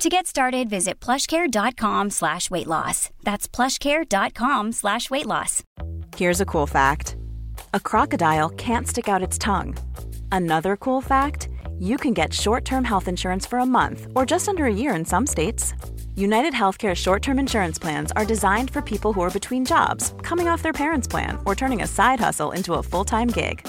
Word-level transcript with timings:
To 0.00 0.08
get 0.08 0.26
started, 0.26 0.70
visit 0.70 0.98
plushcare.com 0.98 2.08
slash 2.08 2.50
weight 2.50 2.66
loss. 2.66 3.10
That's 3.22 3.46
plushcare.com 3.46 4.72
slash 4.72 5.10
weight 5.10 5.26
loss. 5.26 5.62
Here's 6.16 6.40
a 6.40 6.46
cool 6.46 6.66
fact. 6.66 7.16
A 7.74 7.80
crocodile 7.80 8.48
can't 8.48 8.88
stick 8.88 9.08
out 9.08 9.22
its 9.22 9.36
tongue. 9.36 9.76
Another 10.32 10.74
cool 10.78 11.02
fact, 11.02 11.50
you 11.78 11.98
can 11.98 12.14
get 12.14 12.32
short-term 12.32 12.82
health 12.82 13.08
insurance 13.08 13.44
for 13.44 13.58
a 13.58 13.66
month 13.66 14.06
or 14.16 14.24
just 14.24 14.48
under 14.48 14.64
a 14.64 14.72
year 14.72 14.94
in 14.94 15.04
some 15.04 15.26
states. 15.26 15.74
United 16.14 16.54
Healthcare 16.54 16.94
short-term 16.94 17.38
insurance 17.38 17.78
plans 17.78 18.10
are 18.12 18.24
designed 18.24 18.70
for 18.70 18.80
people 18.80 19.12
who 19.12 19.20
are 19.20 19.38
between 19.38 19.66
jobs, 19.66 20.14
coming 20.22 20.48
off 20.48 20.62
their 20.62 20.72
parents' 20.72 21.08
plan, 21.08 21.38
or 21.44 21.54
turning 21.54 21.82
a 21.82 21.86
side 21.86 22.20
hustle 22.20 22.52
into 22.52 22.72
a 22.72 22.82
full-time 22.82 23.28
gig. 23.28 23.68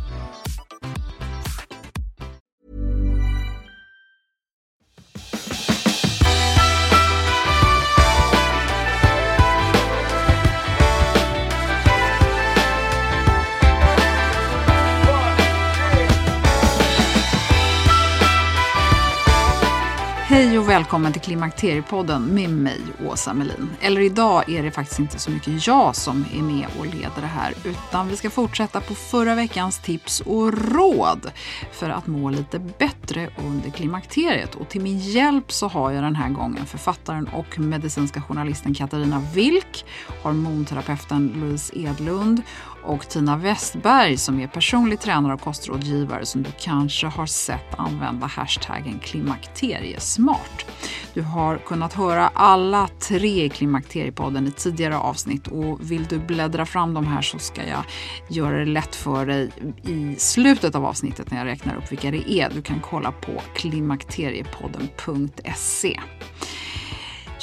Välkommen 20.71 21.13
till 21.13 21.21
Klimakteriepodden 21.21 22.25
med 22.25 22.49
mig, 22.49 22.79
Åsa 23.05 23.33
Melin. 23.33 23.69
Eller 23.81 24.01
idag 24.01 24.49
är 24.49 24.63
det 24.63 24.71
faktiskt 24.71 24.99
inte 24.99 25.19
så 25.19 25.31
mycket 25.31 25.67
jag 25.67 25.95
som 25.95 26.25
är 26.33 26.41
med 26.41 26.67
och 26.79 26.85
leder 26.85 27.21
det 27.21 27.27
här, 27.27 27.53
utan 27.63 28.07
vi 28.07 28.15
ska 28.15 28.29
fortsätta 28.29 28.81
på 28.81 28.95
förra 28.95 29.35
veckans 29.35 29.79
tips 29.79 30.21
och 30.21 30.73
råd 30.73 31.31
för 31.71 31.89
att 31.89 32.07
må 32.07 32.29
lite 32.29 32.59
bättre 32.59 33.29
under 33.47 33.69
klimakteriet. 33.69 34.55
Och 34.55 34.69
till 34.69 34.81
min 34.81 34.99
hjälp 34.99 35.51
så 35.51 35.67
har 35.67 35.91
jag 35.91 36.03
den 36.03 36.15
här 36.15 36.29
gången 36.29 36.65
författaren 36.65 37.27
och 37.27 37.59
medicinska 37.59 38.21
journalisten 38.21 38.73
Katarina 38.73 39.23
Wilk, 39.33 39.85
hormonterapeuten 40.23 41.33
Louise 41.35 41.79
Edlund 41.79 42.41
och 42.83 43.09
Tina 43.09 43.37
Westberg 43.37 44.17
som 44.17 44.39
är 44.39 44.47
personlig 44.47 44.99
tränare 44.99 45.33
och 45.33 45.41
kostrådgivare 45.41 46.25
som 46.25 46.43
du 46.43 46.49
kanske 46.59 47.07
har 47.07 47.25
sett 47.25 47.79
använda 47.79 48.27
hashtaggen 48.27 48.99
klimakteriesmart. 48.99 50.65
Du 51.13 51.21
har 51.21 51.57
kunnat 51.57 51.93
höra 51.93 52.31
alla 52.33 52.89
tre 52.99 53.45
i 53.45 53.49
Klimakteriepodden 53.49 54.47
i 54.47 54.51
tidigare 54.51 54.97
avsnitt 54.97 55.47
och 55.47 55.91
vill 55.91 56.05
du 56.05 56.19
bläddra 56.19 56.65
fram 56.65 56.93
de 56.93 57.07
här 57.07 57.21
så 57.21 57.39
ska 57.39 57.67
jag 57.67 57.83
göra 58.29 58.57
det 58.57 58.65
lätt 58.65 58.95
för 58.95 59.25
dig 59.25 59.51
i 59.83 60.15
slutet 60.17 60.75
av 60.75 60.85
avsnittet 60.85 61.31
när 61.31 61.37
jag 61.37 61.47
räknar 61.47 61.75
upp 61.75 61.91
vilka 61.91 62.11
det 62.11 62.31
är. 62.31 62.49
Du 62.49 62.61
kan 62.61 62.79
kolla 62.79 63.11
på 63.11 63.41
klimakteriepodden.se. 63.55 65.99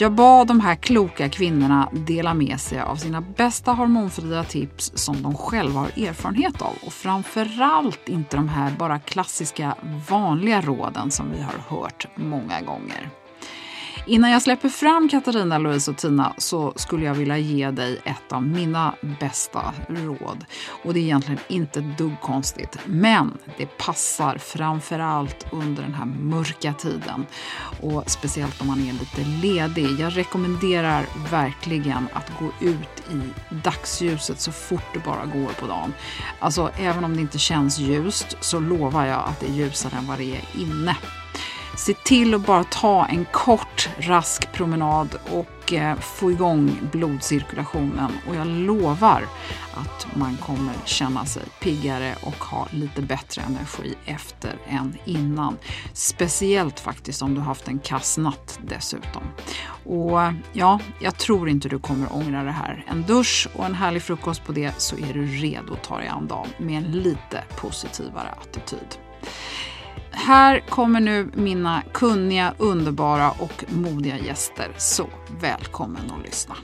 Jag 0.00 0.12
bad 0.12 0.46
de 0.46 0.60
här 0.60 0.74
kloka 0.74 1.28
kvinnorna 1.28 1.88
dela 1.92 2.34
med 2.34 2.60
sig 2.60 2.80
av 2.80 2.96
sina 2.96 3.20
bästa 3.20 3.72
hormonfria 3.72 4.44
tips 4.44 4.92
som 4.94 5.22
de 5.22 5.34
själva 5.34 5.80
har 5.80 5.86
erfarenhet 5.86 6.62
av 6.62 6.72
och 6.86 6.92
framförallt 6.92 8.08
inte 8.08 8.36
de 8.36 8.48
här 8.48 8.72
bara 8.78 8.98
klassiska 8.98 9.74
vanliga 10.10 10.60
råden 10.60 11.10
som 11.10 11.30
vi 11.30 11.42
har 11.42 11.78
hört 11.78 12.06
många 12.16 12.60
gånger. 12.60 13.10
Innan 14.06 14.30
jag 14.30 14.42
släpper 14.42 14.68
fram 14.68 15.08
Katarina, 15.08 15.58
Louise 15.58 15.90
och 15.90 15.96
Tina 15.96 16.34
så 16.38 16.72
skulle 16.76 17.04
jag 17.04 17.14
vilja 17.14 17.38
ge 17.38 17.70
dig 17.70 18.00
ett 18.04 18.32
av 18.32 18.42
mina 18.42 18.94
bästa 19.20 19.74
råd. 19.88 20.44
Och 20.84 20.94
det 20.94 21.00
är 21.00 21.02
egentligen 21.02 21.40
inte 21.48 21.80
dugg 21.80 22.20
konstigt, 22.22 22.78
men 22.86 23.38
det 23.58 23.66
passar 23.66 24.38
framför 24.38 24.98
allt 24.98 25.46
under 25.52 25.82
den 25.82 25.94
här 25.94 26.04
mörka 26.04 26.72
tiden. 26.72 27.26
Och 27.82 28.10
speciellt 28.10 28.60
om 28.60 28.66
man 28.66 28.88
är 28.88 28.92
lite 28.92 29.24
ledig. 29.42 30.00
Jag 30.00 30.16
rekommenderar 30.16 31.06
verkligen 31.30 32.08
att 32.12 32.32
gå 32.38 32.66
ut 32.66 33.12
i 33.12 33.20
dagsljuset 33.64 34.40
så 34.40 34.52
fort 34.52 34.84
det 34.92 35.04
bara 35.04 35.26
går 35.26 35.60
på 35.60 35.66
dagen. 35.66 35.94
Alltså, 36.38 36.70
även 36.78 37.04
om 37.04 37.14
det 37.14 37.20
inte 37.20 37.38
känns 37.38 37.78
ljust 37.78 38.36
så 38.40 38.60
lovar 38.60 39.06
jag 39.06 39.24
att 39.28 39.40
det 39.40 39.46
är 39.46 39.52
ljusare 39.52 39.96
än 39.96 40.06
vad 40.06 40.18
det 40.18 40.36
är 40.36 40.60
inne. 40.60 40.96
Se 41.78 41.94
till 41.94 42.34
att 42.34 42.46
bara 42.46 42.64
ta 42.64 43.06
en 43.06 43.24
kort 43.24 43.88
rask 43.98 44.52
promenad 44.52 45.18
och 45.32 45.72
eh, 45.72 45.98
få 45.98 46.30
igång 46.30 46.78
blodcirkulationen 46.92 48.10
och 48.28 48.34
jag 48.34 48.46
lovar 48.46 49.24
att 49.74 50.16
man 50.16 50.36
kommer 50.36 50.74
känna 50.84 51.24
sig 51.24 51.42
piggare 51.60 52.14
och 52.22 52.44
ha 52.44 52.68
lite 52.70 53.02
bättre 53.02 53.42
energi 53.42 53.94
efter 54.04 54.58
än 54.68 54.96
innan. 55.04 55.56
Speciellt 55.92 56.80
faktiskt 56.80 57.22
om 57.22 57.34
du 57.34 57.40
haft 57.40 57.68
en 57.68 57.78
kass 57.78 58.18
natt 58.18 58.58
dessutom. 58.62 59.22
Och 59.84 60.22
eh, 60.22 60.32
ja, 60.52 60.80
jag 61.00 61.18
tror 61.18 61.48
inte 61.48 61.68
du 61.68 61.78
kommer 61.78 62.12
ångra 62.12 62.42
det 62.42 62.50
här. 62.50 62.84
En 62.88 63.02
dusch 63.02 63.48
och 63.54 63.64
en 63.64 63.74
härlig 63.74 64.02
frukost 64.02 64.44
på 64.44 64.52
det 64.52 64.80
så 64.80 64.96
är 64.96 65.14
du 65.14 65.26
redo 65.26 65.72
att 65.72 65.84
ta 65.84 65.98
dig 65.98 66.08
an 66.08 66.26
dagen 66.26 66.48
med 66.58 66.84
en 66.84 66.92
lite 66.92 67.44
positivare 67.56 68.28
attityd. 68.28 69.07
Här 70.18 70.60
kommer 70.60 71.00
nu 71.00 71.28
mina 71.34 71.82
kunniga, 71.92 72.54
underbara 72.58 73.30
och 73.30 73.64
modiga 73.68 74.18
gäster. 74.18 74.68
Så 74.76 75.06
välkommen 75.40 76.10
att 76.18 76.26
lyssna. 76.26 76.54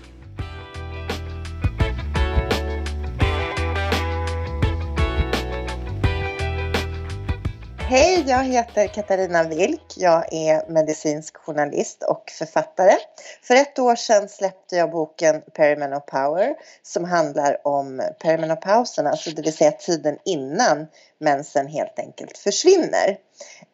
Hej, 7.86 8.24
jag 8.28 8.44
heter 8.44 8.86
Katarina 8.86 9.42
Wilk. 9.42 9.94
Jag 9.96 10.32
är 10.32 10.68
medicinsk 10.68 11.36
journalist 11.36 12.02
och 12.02 12.30
författare. 12.38 12.94
För 13.42 13.54
ett 13.54 13.78
år 13.78 13.96
sedan 13.96 14.28
släppte 14.28 14.76
jag 14.76 14.90
boken 14.90 15.42
Perimenopower 15.56 16.54
som 16.82 17.04
handlar 17.04 17.66
om 17.66 18.02
perimenopausen, 18.22 19.06
alltså 19.06 19.30
det 19.30 19.42
vill 19.42 19.56
säga 19.56 19.72
tiden 19.72 20.18
innan 20.24 20.86
mensen 21.20 21.66
helt 21.66 21.98
enkelt 21.98 22.38
försvinner. 22.38 23.16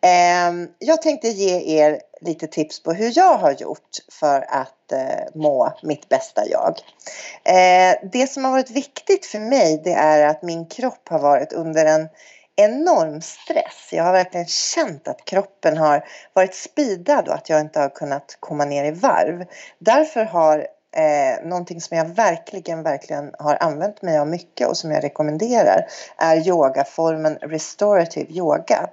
Ehm, 0.00 0.68
jag 0.78 1.02
tänkte 1.02 1.28
ge 1.28 1.78
er 1.78 2.00
lite 2.20 2.46
tips 2.46 2.82
på 2.82 2.92
hur 2.92 3.12
jag 3.16 3.38
har 3.38 3.52
gjort 3.52 3.96
för 4.12 4.46
att 4.48 4.92
eh, 4.92 5.24
må 5.34 5.72
mitt 5.82 6.08
bästa 6.08 6.42
jag. 6.48 6.74
Ehm, 7.44 7.96
det 8.12 8.26
som 8.26 8.44
har 8.44 8.52
varit 8.52 8.70
viktigt 8.70 9.26
för 9.26 9.38
mig 9.38 9.80
det 9.84 9.92
är 9.92 10.26
att 10.26 10.42
min 10.42 10.66
kropp 10.66 11.08
har 11.08 11.18
varit 11.18 11.52
under 11.52 11.84
en 11.84 12.08
enorm 12.64 13.20
stress. 13.20 13.88
Jag 13.92 14.04
har 14.04 14.12
verkligen 14.12 14.46
känt 14.46 15.08
att 15.08 15.24
kroppen 15.24 15.76
har 15.76 16.04
varit 16.32 16.54
spidad 16.54 17.28
och 17.28 17.34
att 17.34 17.48
jag 17.48 17.60
inte 17.60 17.80
har 17.80 17.88
kunnat 17.88 18.36
komma 18.40 18.64
ner 18.64 18.84
i 18.84 18.90
varv. 18.90 19.44
Därför 19.78 20.24
har 20.24 20.58
eh, 20.96 21.48
någonting 21.48 21.80
som 21.80 21.96
jag 21.96 22.04
verkligen, 22.04 22.82
verkligen 22.82 23.34
har 23.38 23.56
använt 23.60 24.02
mig 24.02 24.18
av 24.18 24.28
mycket 24.28 24.68
och 24.68 24.76
som 24.76 24.90
jag 24.90 25.04
rekommenderar 25.04 25.86
är 26.18 26.48
yogaformen 26.48 27.34
restorative 27.34 28.32
yoga. 28.32 28.90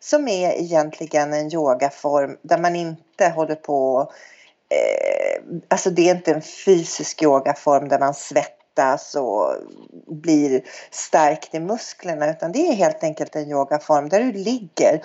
Som 0.00 0.28
är 0.28 0.52
egentligen 0.52 1.32
en 1.32 1.54
yogaform 1.54 2.36
där 2.42 2.58
man 2.58 2.76
inte 2.76 3.28
håller 3.28 3.54
på 3.54 4.12
eh, 4.70 5.42
Alltså 5.68 5.90
det 5.90 6.08
är 6.08 6.14
inte 6.14 6.32
en 6.32 6.42
fysisk 6.42 7.22
yogaform 7.22 7.88
där 7.88 7.98
man 7.98 8.14
svettas 8.14 8.57
svettas 8.78 9.14
och 9.14 9.56
blir 10.06 10.62
stärkt 10.90 11.54
i 11.54 11.60
musklerna 11.60 12.30
utan 12.30 12.52
det 12.52 12.68
är 12.68 12.72
helt 12.72 13.04
enkelt 13.04 13.36
en 13.36 13.50
yogaform 13.50 14.08
där 14.08 14.20
du 14.20 14.32
ligger 14.32 15.02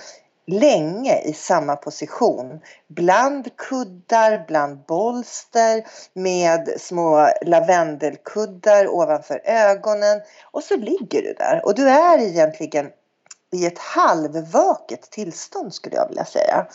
länge 0.48 1.22
i 1.22 1.34
samma 1.34 1.76
position. 1.76 2.60
Bland 2.88 3.58
kuddar, 3.58 4.46
bland 4.48 4.78
bolster 4.88 5.84
med 6.14 6.70
små 6.78 7.30
lavendelkuddar 7.46 8.88
ovanför 8.88 9.42
ögonen 9.46 10.22
och 10.52 10.64
så 10.64 10.76
ligger 10.76 11.22
du 11.22 11.34
där 11.34 11.62
och 11.66 11.76
du 11.76 11.90
är 11.90 12.20
egentligen 12.20 12.90
i 13.54 13.66
ett 13.66 13.80
halvvaket 13.80 15.02
tillstånd 15.02 15.74
skulle 15.74 15.96
jag 15.96 16.08
vilja 16.08 16.26
säga. 16.26 16.68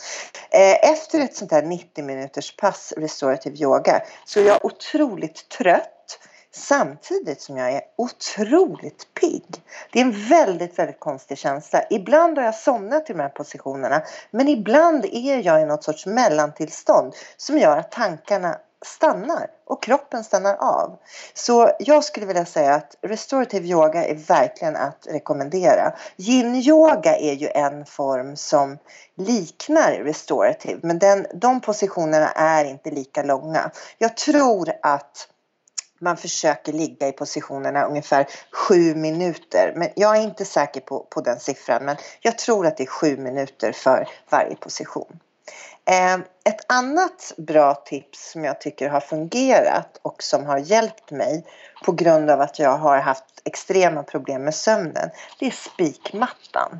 Eh, 0.51 0.91
efter 0.91 1.19
ett 1.19 1.35
sånt 1.35 1.51
här 1.51 1.63
90 1.63 2.03
minuters 2.03 2.55
pass 2.55 2.93
restorative 2.97 3.57
yoga 3.57 4.01
så 4.25 4.39
är 4.39 4.43
jag 4.43 4.65
otroligt 4.65 5.49
trött 5.49 6.19
samtidigt 6.51 7.41
som 7.41 7.57
jag 7.57 7.71
är 7.73 7.81
otroligt 7.95 9.13
pigg. 9.13 9.63
Det 9.91 9.99
är 9.99 10.03
en 10.03 10.27
väldigt, 10.29 10.79
väldigt 10.79 10.99
konstig 10.99 11.37
känsla. 11.37 11.83
Ibland 11.89 12.37
har 12.37 12.45
jag 12.45 12.55
somnat 12.55 13.09
i 13.09 13.13
de 13.13 13.19
här 13.19 13.29
positionerna 13.29 14.01
men 14.31 14.47
ibland 14.47 15.05
är 15.05 15.45
jag 15.45 15.61
i 15.61 15.65
något 15.65 15.83
sorts 15.83 16.05
mellantillstånd 16.05 17.13
som 17.37 17.57
gör 17.57 17.77
att 17.77 17.91
tankarna 17.91 18.57
stannar 18.85 19.47
och 19.65 19.83
kroppen 19.83 20.23
stannar 20.23 20.55
av. 20.55 20.97
Så 21.33 21.71
jag 21.79 22.03
skulle 22.03 22.25
vilja 22.25 22.45
säga 22.45 22.73
att 22.73 22.95
restorative 23.01 23.67
yoga 23.67 24.05
är 24.05 24.15
verkligen 24.15 24.75
att 24.75 25.07
rekommendera. 25.09 25.93
Yin-yoga 26.17 27.15
är 27.15 27.33
ju 27.33 27.47
en 27.47 27.85
form 27.85 28.35
som 28.35 28.77
liknar 29.15 29.91
restorative 29.91 30.79
men 30.83 30.99
den, 30.99 31.25
de 31.33 31.61
positionerna 31.61 32.31
är 32.31 32.65
inte 32.65 32.91
lika 32.91 33.23
långa. 33.23 33.71
Jag 33.97 34.17
tror 34.17 34.71
att 34.81 35.27
man 35.99 36.17
försöker 36.17 36.73
ligga 36.73 37.07
i 37.07 37.11
positionerna 37.11 37.85
ungefär 37.85 38.27
sju 38.51 38.95
minuter. 38.95 39.73
Men 39.75 39.89
jag 39.95 40.17
är 40.17 40.21
inte 40.21 40.45
säker 40.45 40.81
på, 40.81 40.99
på 41.09 41.21
den 41.21 41.39
siffran 41.39 41.85
men 41.85 41.97
jag 42.21 42.37
tror 42.37 42.67
att 42.67 42.77
det 42.77 42.83
är 42.83 42.87
sju 42.87 43.17
minuter 43.17 43.71
för 43.71 44.07
varje 44.29 44.55
position. 44.55 45.19
Ehm, 45.85 46.23
ett 46.43 46.71
annat 46.71 47.33
bra 47.37 47.73
tips 47.73 48.31
som 48.31 48.43
jag 48.43 48.61
tycker 48.61 48.89
har 48.89 48.99
fungerat 48.99 49.99
och 50.01 50.23
som 50.23 50.45
har 50.45 50.57
hjälpt 50.57 51.11
mig 51.11 51.45
på 51.85 51.91
grund 51.91 52.29
av 52.29 52.41
att 52.41 52.59
jag 52.59 52.77
har 52.77 52.97
haft 52.97 53.41
extrema 53.43 54.03
problem 54.03 54.43
med 54.43 54.55
sömnen, 54.55 55.09
det 55.39 55.45
är 55.45 55.51
spikmattan. 55.51 56.79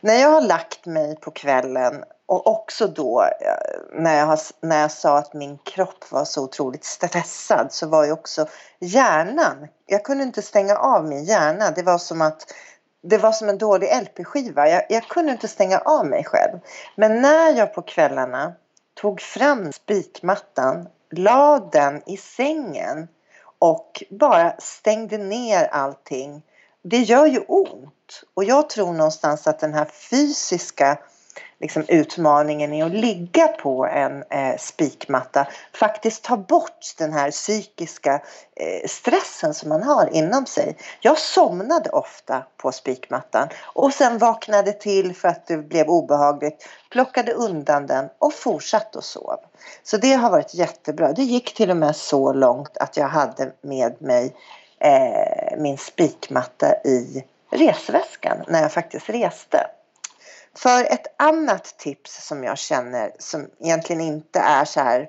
När 0.00 0.14
jag 0.14 0.28
har 0.28 0.40
lagt 0.40 0.86
mig 0.86 1.16
på 1.16 1.30
kvällen 1.30 2.04
och 2.26 2.46
också 2.46 2.86
då 2.86 3.22
eh, 3.22 4.00
när 4.00 4.18
jag, 4.18 4.26
har, 4.26 4.38
när 4.60 4.80
jag 4.80 4.90
sa 4.92 5.18
att 5.18 5.34
min 5.34 5.58
kropp 5.58 6.10
var 6.10 6.24
så 6.24 6.44
otroligt 6.44 6.84
stressad 6.84 7.72
så 7.72 7.86
var 7.86 8.04
ju 8.04 8.12
också 8.12 8.46
hjärnan, 8.78 9.68
jag 9.86 10.04
kunde 10.04 10.24
inte 10.24 10.42
stänga 10.42 10.76
av 10.76 11.04
min 11.04 11.24
hjärna. 11.24 11.70
Det 11.70 11.82
var 11.82 11.98
som 11.98 12.20
att 12.20 12.54
det 13.02 13.18
var 13.18 13.32
som 13.32 13.48
en 13.48 13.58
dålig 13.58 13.88
LP-skiva. 14.02 14.68
Jag, 14.68 14.82
jag 14.88 15.08
kunde 15.08 15.32
inte 15.32 15.48
stänga 15.48 15.78
av 15.78 16.06
mig 16.06 16.24
själv. 16.24 16.58
Men 16.96 17.22
när 17.22 17.52
jag 17.52 17.74
på 17.74 17.82
kvällarna 17.82 18.52
tog 18.94 19.20
fram 19.20 19.72
spikmattan, 19.72 20.88
la 21.10 21.58
den 21.72 22.02
i 22.06 22.16
sängen 22.16 23.08
och 23.58 24.02
bara 24.10 24.54
stängde 24.58 25.18
ner 25.18 25.64
allting. 25.64 26.42
Det 26.82 26.98
gör 26.98 27.26
ju 27.26 27.38
ont. 27.48 28.22
Och 28.34 28.44
jag 28.44 28.70
tror 28.70 28.92
någonstans 28.92 29.46
att 29.46 29.58
den 29.58 29.74
här 29.74 29.84
fysiska 29.84 30.98
liksom 31.60 31.84
utmaningen 31.88 32.72
i 32.72 32.82
att 32.82 32.92
ligga 32.92 33.48
på 33.48 33.86
en 33.86 34.22
eh, 34.22 34.56
spikmatta 34.58 35.46
faktiskt 35.74 36.24
tar 36.24 36.36
bort 36.36 36.94
den 36.98 37.12
här 37.12 37.30
psykiska 37.30 38.14
eh, 38.56 38.88
stressen 38.88 39.54
som 39.54 39.68
man 39.68 39.82
har 39.82 40.14
inom 40.14 40.46
sig. 40.46 40.76
Jag 41.00 41.18
somnade 41.18 41.90
ofta 41.90 42.46
på 42.56 42.72
spikmattan 42.72 43.48
och 43.62 43.92
sen 43.92 44.18
vaknade 44.18 44.72
till 44.72 45.16
för 45.16 45.28
att 45.28 45.46
det 45.46 45.56
blev 45.56 45.88
obehagligt, 45.88 46.68
plockade 46.90 47.32
undan 47.32 47.86
den 47.86 48.08
och 48.18 48.34
fortsatte 48.34 48.98
att 48.98 49.04
sova. 49.04 49.36
Så 49.82 49.96
det 49.96 50.12
har 50.12 50.30
varit 50.30 50.54
jättebra. 50.54 51.12
Det 51.12 51.22
gick 51.22 51.54
till 51.54 51.70
och 51.70 51.76
med 51.76 51.96
så 51.96 52.32
långt 52.32 52.76
att 52.76 52.96
jag 52.96 53.08
hade 53.08 53.52
med 53.62 54.02
mig 54.02 54.34
eh, 54.82 55.58
min 55.58 55.78
spikmatta 55.78 56.74
i 56.84 57.24
resväskan 57.50 58.36
när 58.48 58.62
jag 58.62 58.72
faktiskt 58.72 59.08
reste. 59.08 59.66
För 60.54 60.84
ett 60.84 61.06
annat 61.16 61.64
tips 61.78 62.26
som 62.26 62.44
jag 62.44 62.58
känner 62.58 63.12
som 63.18 63.46
egentligen 63.60 64.02
inte 64.02 64.38
är 64.38 64.64
så 64.64 64.80
här 64.80 65.00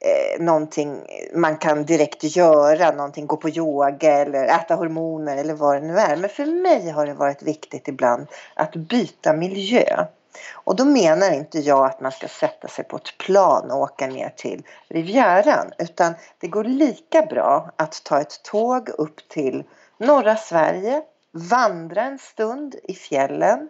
eh, 0.00 0.42
någonting 0.42 1.00
man 1.34 1.56
kan 1.56 1.84
direkt 1.84 2.36
göra, 2.36 2.90
någonting 2.90 3.26
gå 3.26 3.36
på 3.36 3.48
yoga 3.48 4.12
eller 4.12 4.44
äta 4.44 4.74
hormoner 4.74 5.36
eller 5.36 5.54
vad 5.54 5.76
det 5.76 5.86
nu 5.86 5.98
är. 5.98 6.16
Men 6.16 6.30
för 6.30 6.46
mig 6.46 6.90
har 6.90 7.06
det 7.06 7.14
varit 7.14 7.42
viktigt 7.42 7.88
ibland 7.88 8.26
att 8.54 8.76
byta 8.76 9.32
miljö. 9.32 10.06
Och 10.52 10.76
då 10.76 10.84
menar 10.84 11.32
inte 11.32 11.58
jag 11.58 11.86
att 11.86 12.00
man 12.00 12.12
ska 12.12 12.28
sätta 12.28 12.68
sig 12.68 12.84
på 12.84 12.96
ett 12.96 13.18
plan 13.18 13.70
och 13.70 13.78
åka 13.78 14.06
ner 14.06 14.28
till 14.36 14.62
Rivieran 14.88 15.72
utan 15.78 16.14
det 16.38 16.48
går 16.48 16.64
lika 16.64 17.22
bra 17.22 17.70
att 17.76 18.04
ta 18.04 18.20
ett 18.20 18.42
tåg 18.42 18.88
upp 18.88 19.28
till 19.28 19.64
norra 19.98 20.36
Sverige, 20.36 21.02
vandra 21.32 22.02
en 22.02 22.18
stund 22.18 22.74
i 22.82 22.94
fjällen 22.94 23.68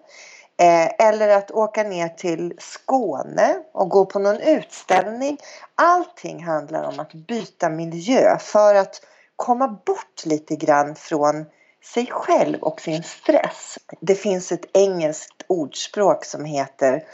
Eh, 0.56 1.06
eller 1.06 1.28
att 1.28 1.50
åka 1.50 1.82
ner 1.82 2.08
till 2.08 2.54
Skåne 2.58 3.56
och 3.72 3.88
gå 3.88 4.06
på 4.06 4.18
någon 4.18 4.40
utställning. 4.40 5.38
Allting 5.74 6.44
handlar 6.44 6.84
om 6.84 7.00
att 7.00 7.12
byta 7.12 7.68
miljö 7.68 8.38
för 8.38 8.74
att 8.74 9.00
komma 9.36 9.68
bort 9.68 10.24
lite 10.24 10.56
grann 10.56 10.94
från 10.94 11.46
sig 11.84 12.06
själv 12.10 12.62
och 12.62 12.80
sin 12.80 13.02
stress. 13.02 13.78
Det 14.00 14.14
finns 14.14 14.52
ett 14.52 14.66
engelskt 14.72 15.44
ordspråk 15.46 16.24
som 16.24 16.44
heter 16.44 17.04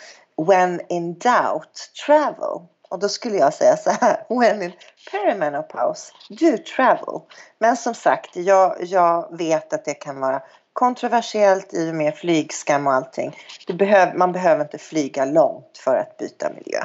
When 0.46 0.81
in 0.88 1.19
doubt, 1.19 1.90
travel. 2.06 2.67
Och 2.88 2.99
då 2.99 3.08
skulle 3.08 3.37
jag 3.37 3.55
säga 3.55 3.76
så 3.76 3.90
här, 3.90 4.25
when 4.40 4.62
in 4.62 4.72
perimenopause, 5.11 6.12
do 6.28 6.58
travel. 6.76 7.20
Men 7.58 7.76
som 7.76 7.94
sagt, 7.94 8.37
jag, 8.37 8.76
jag 8.81 9.38
vet 9.38 9.72
att 9.72 9.84
det 9.84 9.94
kan 9.94 10.20
vara 10.20 10.43
kontroversiellt 10.73 11.75
i 11.75 11.90
och 11.90 11.94
med 11.94 12.14
flygskam 12.14 12.87
och 12.87 12.93
allting. 12.93 13.37
Behöv, 13.75 14.16
man 14.16 14.32
behöver 14.32 14.62
inte 14.62 14.78
flyga 14.78 15.25
långt 15.25 15.78
för 15.84 15.96
att 15.96 16.16
byta 16.19 16.50
miljö. 16.52 16.84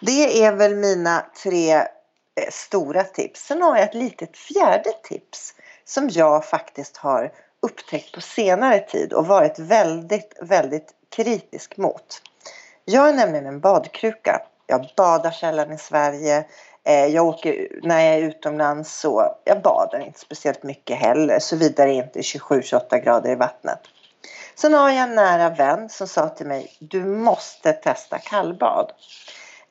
Det 0.00 0.44
är 0.44 0.52
väl 0.52 0.76
mina 0.76 1.26
tre 1.42 1.72
eh, 1.74 1.86
stora 2.50 3.04
tips. 3.04 3.46
Sen 3.46 3.62
har 3.62 3.76
jag 3.76 3.88
ett 3.88 3.94
litet 3.94 4.36
fjärde 4.36 4.92
tips 5.02 5.54
som 5.84 6.08
jag 6.08 6.44
faktiskt 6.44 6.96
har 6.96 7.32
upptäckt 7.62 8.14
på 8.14 8.20
senare 8.20 8.78
tid 8.78 9.12
och 9.12 9.26
varit 9.26 9.58
väldigt, 9.58 10.38
väldigt 10.40 10.94
kritisk 11.16 11.76
mot. 11.76 12.22
Jag 12.84 13.08
är 13.08 13.12
nämligen 13.12 13.46
en 13.46 13.60
badkruka. 13.60 14.42
Jag 14.66 14.86
badar 14.96 15.30
sällan 15.30 15.72
i 15.72 15.78
Sverige. 15.78 16.44
Eh, 16.84 17.06
jag 17.06 17.26
åker, 17.26 17.68
när 17.82 18.00
jag 18.00 18.14
är 18.14 18.22
utomlands 18.22 19.00
så 19.00 19.36
jag 19.44 19.62
badar 19.62 20.00
inte 20.00 20.18
speciellt 20.18 20.62
mycket 20.62 20.98
heller 20.98 21.38
såvida 21.38 21.84
det 21.84 21.92
inte 21.92 22.18
är 22.18 22.22
27-28 22.22 23.04
grader 23.04 23.30
i 23.30 23.34
vattnet. 23.34 23.80
Sen 24.54 24.74
har 24.74 24.90
jag 24.90 24.98
en 24.98 25.14
nära 25.14 25.50
vän 25.50 25.88
som 25.88 26.08
sa 26.08 26.28
till 26.28 26.46
mig 26.46 26.76
du 26.78 27.04
måste 27.04 27.72
testa 27.72 28.18
kallbad. 28.18 28.92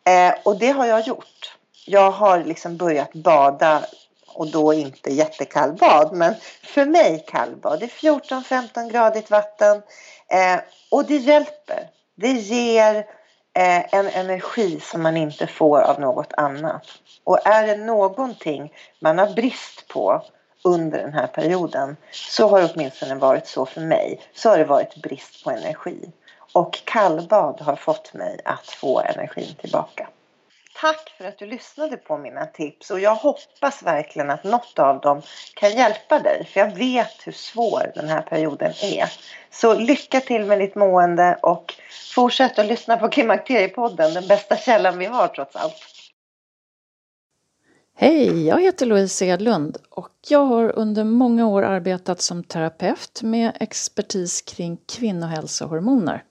Eh, 0.04 0.34
och 0.46 0.60
det 0.60 0.70
har 0.70 0.86
jag 0.86 1.08
gjort. 1.08 1.58
Jag 1.86 2.12
har 2.12 2.40
liksom 2.40 2.78
börjat 2.78 3.14
bada 3.14 3.84
och 4.34 4.48
då 4.48 4.74
inte 4.74 5.14
jättekallbad 5.14 6.14
men 6.14 6.36
för 6.64 6.86
mig 6.86 7.26
kallbad. 7.28 7.80
Det 7.80 7.86
är 7.86 7.90
14-15 7.90 8.92
gradigt 8.92 9.32
vatten 9.32 9.82
eh, 10.28 10.60
och 10.92 11.06
det 11.06 11.18
hjälper. 11.18 11.90
Det 12.16 12.32
ger 12.32 13.06
Eh, 13.54 13.96
en 13.96 14.08
energi 14.08 14.80
som 14.80 15.02
man 15.02 15.18
inte 15.18 15.48
får 15.48 15.82
av 15.82 16.00
något 16.00 16.34
annat. 16.38 16.86
Och 17.24 17.48
är 17.48 17.68
det 17.68 17.76
någonting 17.76 18.74
man 19.00 19.18
har 19.18 19.34
brist 19.34 19.88
på 19.88 20.26
under 20.64 21.00
den 21.00 21.14
här 21.14 21.28
perioden 21.28 21.98
så 22.12 22.48
har 22.48 22.62
det 22.62 22.72
åtminstone 22.74 23.16
varit 23.16 23.48
så 23.48 23.66
för 23.66 23.82
mig. 23.82 24.22
Så 24.34 24.50
har 24.50 24.58
det 24.58 24.66
varit 24.66 24.96
brist 24.96 25.44
på 25.44 25.52
energi. 25.52 26.12
Och 26.54 26.80
kallbad 26.86 27.62
har 27.62 27.76
fått 27.76 28.14
mig 28.14 28.40
att 28.46 28.68
få 28.68 29.00
energin 29.00 29.56
tillbaka. 29.62 30.08
Tack 30.82 31.14
för 31.18 31.26
att 31.26 31.38
du 31.38 31.46
lyssnade 31.46 31.98
på 31.98 32.18
mina 32.18 32.46
tips 32.46 32.92
och 32.92 33.00
jag 33.00 33.16
hoppas 33.16 33.84
verkligen 33.84 34.30
att 34.30 34.44
något 34.44 34.80
av 34.80 35.02
dem 35.02 35.22
kan 35.54 35.72
hjälpa 35.72 36.20
dig 36.20 36.46
för 36.46 36.60
jag 36.60 36.76
vet 36.76 37.28
hur 37.28 37.32
svår 37.32 37.92
den 37.96 38.10
här 38.10 38.22
perioden 38.22 38.72
är. 38.82 39.12
Så 39.52 39.74
lycka 39.74 40.20
till 40.20 40.46
med 40.46 40.60
ditt 40.60 40.76
mående 40.76 41.40
och 41.42 41.74
fortsätt 42.16 42.60
att 42.60 42.66
lyssna 42.66 42.98
på 42.98 43.10
Klimakteriepodden, 43.10 44.14
den 44.14 44.28
bästa 44.28 44.58
källan 44.58 44.98
vi 44.98 45.06
har 45.06 45.28
trots 45.28 45.56
allt. 45.56 45.76
Hej, 47.96 48.48
jag 48.48 48.62
heter 48.62 48.86
Louise 48.86 49.26
Edlund 49.26 49.78
och 49.90 50.10
jag 50.28 50.46
har 50.46 50.80
under 50.80 51.04
många 51.04 51.48
år 51.48 51.64
arbetat 51.64 52.22
som 52.22 52.44
terapeut 52.44 53.22
med 53.24 53.58
expertis 53.60 54.42
kring 54.42 54.78
kvinnohälsohormoner. 54.88 56.24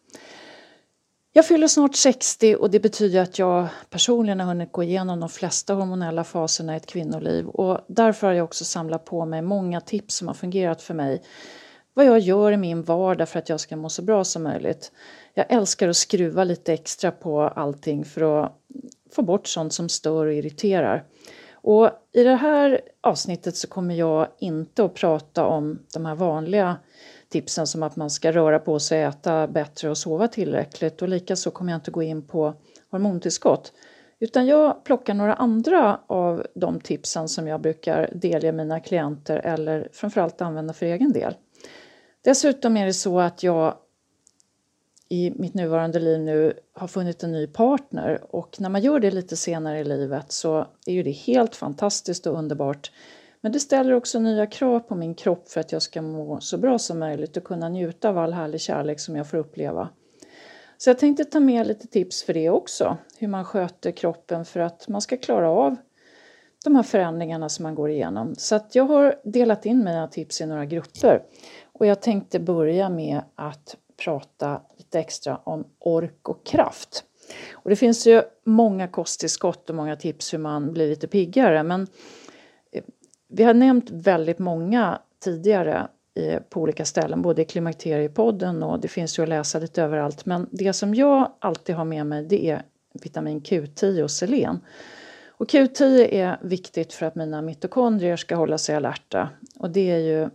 Jag 1.32 1.46
fyller 1.46 1.68
snart 1.68 1.94
60 1.94 2.54
och 2.54 2.70
det 2.70 2.80
betyder 2.80 3.20
att 3.20 3.38
jag 3.38 3.66
personligen 3.90 4.40
har 4.40 4.46
hunnit 4.46 4.72
gå 4.72 4.82
igenom 4.82 5.20
de 5.20 5.28
flesta 5.28 5.74
hormonella 5.74 6.24
faserna 6.24 6.74
i 6.74 6.76
ett 6.76 6.86
kvinnoliv 6.86 7.48
och 7.48 7.80
därför 7.88 8.26
har 8.26 8.34
jag 8.34 8.44
också 8.44 8.64
samlat 8.64 9.04
på 9.04 9.24
mig 9.24 9.42
många 9.42 9.80
tips 9.80 10.16
som 10.16 10.28
har 10.28 10.34
fungerat 10.34 10.82
för 10.82 10.94
mig. 10.94 11.22
Vad 11.94 12.06
jag 12.06 12.18
gör 12.18 12.52
i 12.52 12.56
min 12.56 12.82
vardag 12.82 13.28
för 13.28 13.38
att 13.38 13.48
jag 13.48 13.60
ska 13.60 13.76
må 13.76 13.88
så 13.88 14.02
bra 14.02 14.24
som 14.24 14.42
möjligt. 14.42 14.92
Jag 15.34 15.46
älskar 15.48 15.88
att 15.88 15.96
skruva 15.96 16.44
lite 16.44 16.72
extra 16.72 17.10
på 17.10 17.40
allting 17.40 18.04
för 18.04 18.44
att 18.44 18.52
få 19.14 19.22
bort 19.22 19.46
sånt 19.46 19.72
som 19.72 19.88
stör 19.88 20.26
och 20.26 20.34
irriterar. 20.34 21.04
Och 21.52 21.90
i 22.12 22.22
det 22.22 22.36
här 22.36 22.80
avsnittet 23.00 23.56
så 23.56 23.68
kommer 23.68 23.94
jag 23.94 24.28
inte 24.38 24.84
att 24.84 24.94
prata 24.94 25.46
om 25.46 25.78
de 25.94 26.06
här 26.06 26.14
vanliga 26.14 26.76
tipsen 27.30 27.66
som 27.66 27.82
att 27.82 27.96
man 27.96 28.10
ska 28.10 28.32
röra 28.32 28.58
på 28.58 28.78
sig, 28.78 29.02
äta 29.02 29.46
bättre 29.46 29.90
och 29.90 29.98
sova 29.98 30.28
tillräckligt 30.28 31.02
och 31.02 31.08
likaså 31.08 31.50
kommer 31.50 31.72
jag 31.72 31.78
inte 31.78 31.90
gå 31.90 32.02
in 32.02 32.26
på 32.26 32.54
hormontillskott. 32.90 33.72
Utan 34.18 34.46
jag 34.46 34.84
plockar 34.84 35.14
några 35.14 35.34
andra 35.34 36.00
av 36.06 36.46
de 36.54 36.80
tipsen 36.80 37.28
som 37.28 37.48
jag 37.48 37.60
brukar 37.60 38.10
delge 38.14 38.52
mina 38.52 38.80
klienter 38.80 39.36
eller 39.36 39.88
framförallt 39.92 40.40
använda 40.40 40.72
för 40.72 40.86
egen 40.86 41.12
del. 41.12 41.34
Dessutom 42.24 42.76
är 42.76 42.86
det 42.86 42.92
så 42.92 43.20
att 43.20 43.42
jag 43.42 43.74
i 45.08 45.32
mitt 45.36 45.54
nuvarande 45.54 45.98
liv 45.98 46.20
nu 46.20 46.52
har 46.72 46.88
funnit 46.88 47.22
en 47.22 47.32
ny 47.32 47.46
partner 47.46 48.20
och 48.30 48.56
när 48.60 48.68
man 48.68 48.80
gör 48.80 49.00
det 49.00 49.10
lite 49.10 49.36
senare 49.36 49.78
i 49.80 49.84
livet 49.84 50.32
så 50.32 50.66
är 50.86 50.92
ju 50.92 51.02
det 51.02 51.10
helt 51.10 51.56
fantastiskt 51.56 52.26
och 52.26 52.38
underbart. 52.38 52.92
Men 53.40 53.52
det 53.52 53.60
ställer 53.60 53.92
också 53.92 54.18
nya 54.18 54.46
krav 54.46 54.80
på 54.80 54.94
min 54.94 55.14
kropp 55.14 55.48
för 55.48 55.60
att 55.60 55.72
jag 55.72 55.82
ska 55.82 56.02
må 56.02 56.40
så 56.40 56.58
bra 56.58 56.78
som 56.78 56.98
möjligt 56.98 57.36
och 57.36 57.44
kunna 57.44 57.68
njuta 57.68 58.08
av 58.08 58.18
all 58.18 58.32
härlig 58.32 58.60
kärlek 58.60 59.00
som 59.00 59.16
jag 59.16 59.30
får 59.30 59.36
uppleva. 59.38 59.88
Så 60.78 60.90
jag 60.90 60.98
tänkte 60.98 61.24
ta 61.24 61.40
med 61.40 61.66
lite 61.66 61.86
tips 61.86 62.22
för 62.22 62.34
det 62.34 62.50
också, 62.50 62.96
hur 63.18 63.28
man 63.28 63.44
sköter 63.44 63.90
kroppen 63.90 64.44
för 64.44 64.60
att 64.60 64.88
man 64.88 65.00
ska 65.00 65.16
klara 65.16 65.50
av 65.50 65.76
de 66.64 66.76
här 66.76 66.82
förändringarna 66.82 67.48
som 67.48 67.62
man 67.62 67.74
går 67.74 67.90
igenom. 67.90 68.34
Så 68.38 68.54
att 68.54 68.74
jag 68.74 68.84
har 68.84 69.14
delat 69.24 69.66
in 69.66 69.84
mina 69.84 70.08
tips 70.08 70.40
i 70.40 70.46
några 70.46 70.64
grupper. 70.64 71.22
Och 71.72 71.86
jag 71.86 72.02
tänkte 72.02 72.40
börja 72.40 72.88
med 72.88 73.20
att 73.34 73.76
prata 74.04 74.60
lite 74.76 74.98
extra 74.98 75.36
om 75.44 75.64
ork 75.78 76.28
och 76.28 76.46
kraft. 76.46 77.04
Och 77.52 77.70
det 77.70 77.76
finns 77.76 78.06
ju 78.06 78.22
många 78.44 78.88
kosttillskott 78.88 79.70
och 79.70 79.76
många 79.76 79.96
tips 79.96 80.34
hur 80.34 80.38
man 80.38 80.72
blir 80.72 80.88
lite 80.88 81.08
piggare 81.08 81.62
men 81.62 81.86
vi 83.30 83.42
har 83.42 83.54
nämnt 83.54 83.90
väldigt 83.90 84.38
många 84.38 84.98
tidigare 85.24 85.88
eh, 86.14 86.40
på 86.40 86.60
olika 86.60 86.84
ställen, 86.84 87.22
både 87.22 87.42
i 87.42 87.44
Klimakteriepodden 87.44 88.62
och 88.62 88.80
det 88.80 88.88
finns 88.88 89.18
ju 89.18 89.22
att 89.22 89.28
läsa 89.28 89.58
lite 89.58 89.82
överallt. 89.82 90.26
Men 90.26 90.48
det 90.50 90.72
som 90.72 90.94
jag 90.94 91.32
alltid 91.38 91.74
har 91.74 91.84
med 91.84 92.06
mig 92.06 92.24
det 92.24 92.50
är 92.50 92.62
vitamin 93.02 93.40
Q10 93.40 94.02
och 94.02 94.10
selen. 94.10 94.60
Och 95.28 95.48
Q10 95.50 96.08
är 96.12 96.38
viktigt 96.42 96.92
för 96.92 97.06
att 97.06 97.14
mina 97.14 97.42
mitokondrier 97.42 98.16
ska 98.16 98.36
hålla 98.36 98.58
sig 98.58 98.76
alerta. 98.76 99.28
Och 99.58 99.70
det 99.70 99.90
är 99.90 99.98
ju 99.98 100.28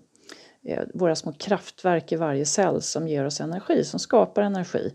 Eh, 0.67 0.83
våra 0.93 1.15
små 1.15 1.31
kraftverk 1.31 2.11
i 2.11 2.15
varje 2.15 2.45
cell 2.45 2.81
som 2.81 3.07
ger 3.07 3.25
oss 3.25 3.41
energi, 3.41 3.83
som 3.83 3.99
skapar 3.99 4.41
energi. 4.41 4.93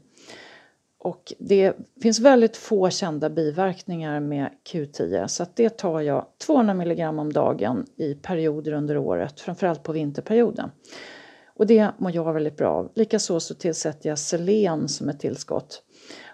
Och 1.03 1.33
det 1.39 1.77
finns 2.03 2.21
väldigt 2.21 2.57
få 2.57 2.91
kända 2.91 3.31
biverkningar 3.31 4.21
med 4.21 4.51
Q10 4.73 5.27
så 5.27 5.43
att 5.43 5.57
det 5.57 5.79
tar 5.79 6.01
jag 6.01 6.27
200 6.47 6.75
mg 6.75 7.09
om 7.09 7.33
dagen 7.33 7.87
i 7.97 8.15
perioder 8.15 8.73
under 8.73 8.97
året, 8.97 9.41
framförallt 9.41 9.83
på 9.83 9.93
vinterperioden. 9.93 10.71
Och 11.47 11.67
det 11.67 11.91
mår 11.99 12.15
jag 12.15 12.33
väldigt 12.33 12.57
bra 12.57 12.71
av. 12.71 12.93
Likaså 12.95 13.41
så 13.41 13.55
tillsätter 13.55 14.09
jag 14.09 14.19
selen 14.19 14.89
som 14.89 15.09
ett 15.09 15.21
tillskott. 15.21 15.83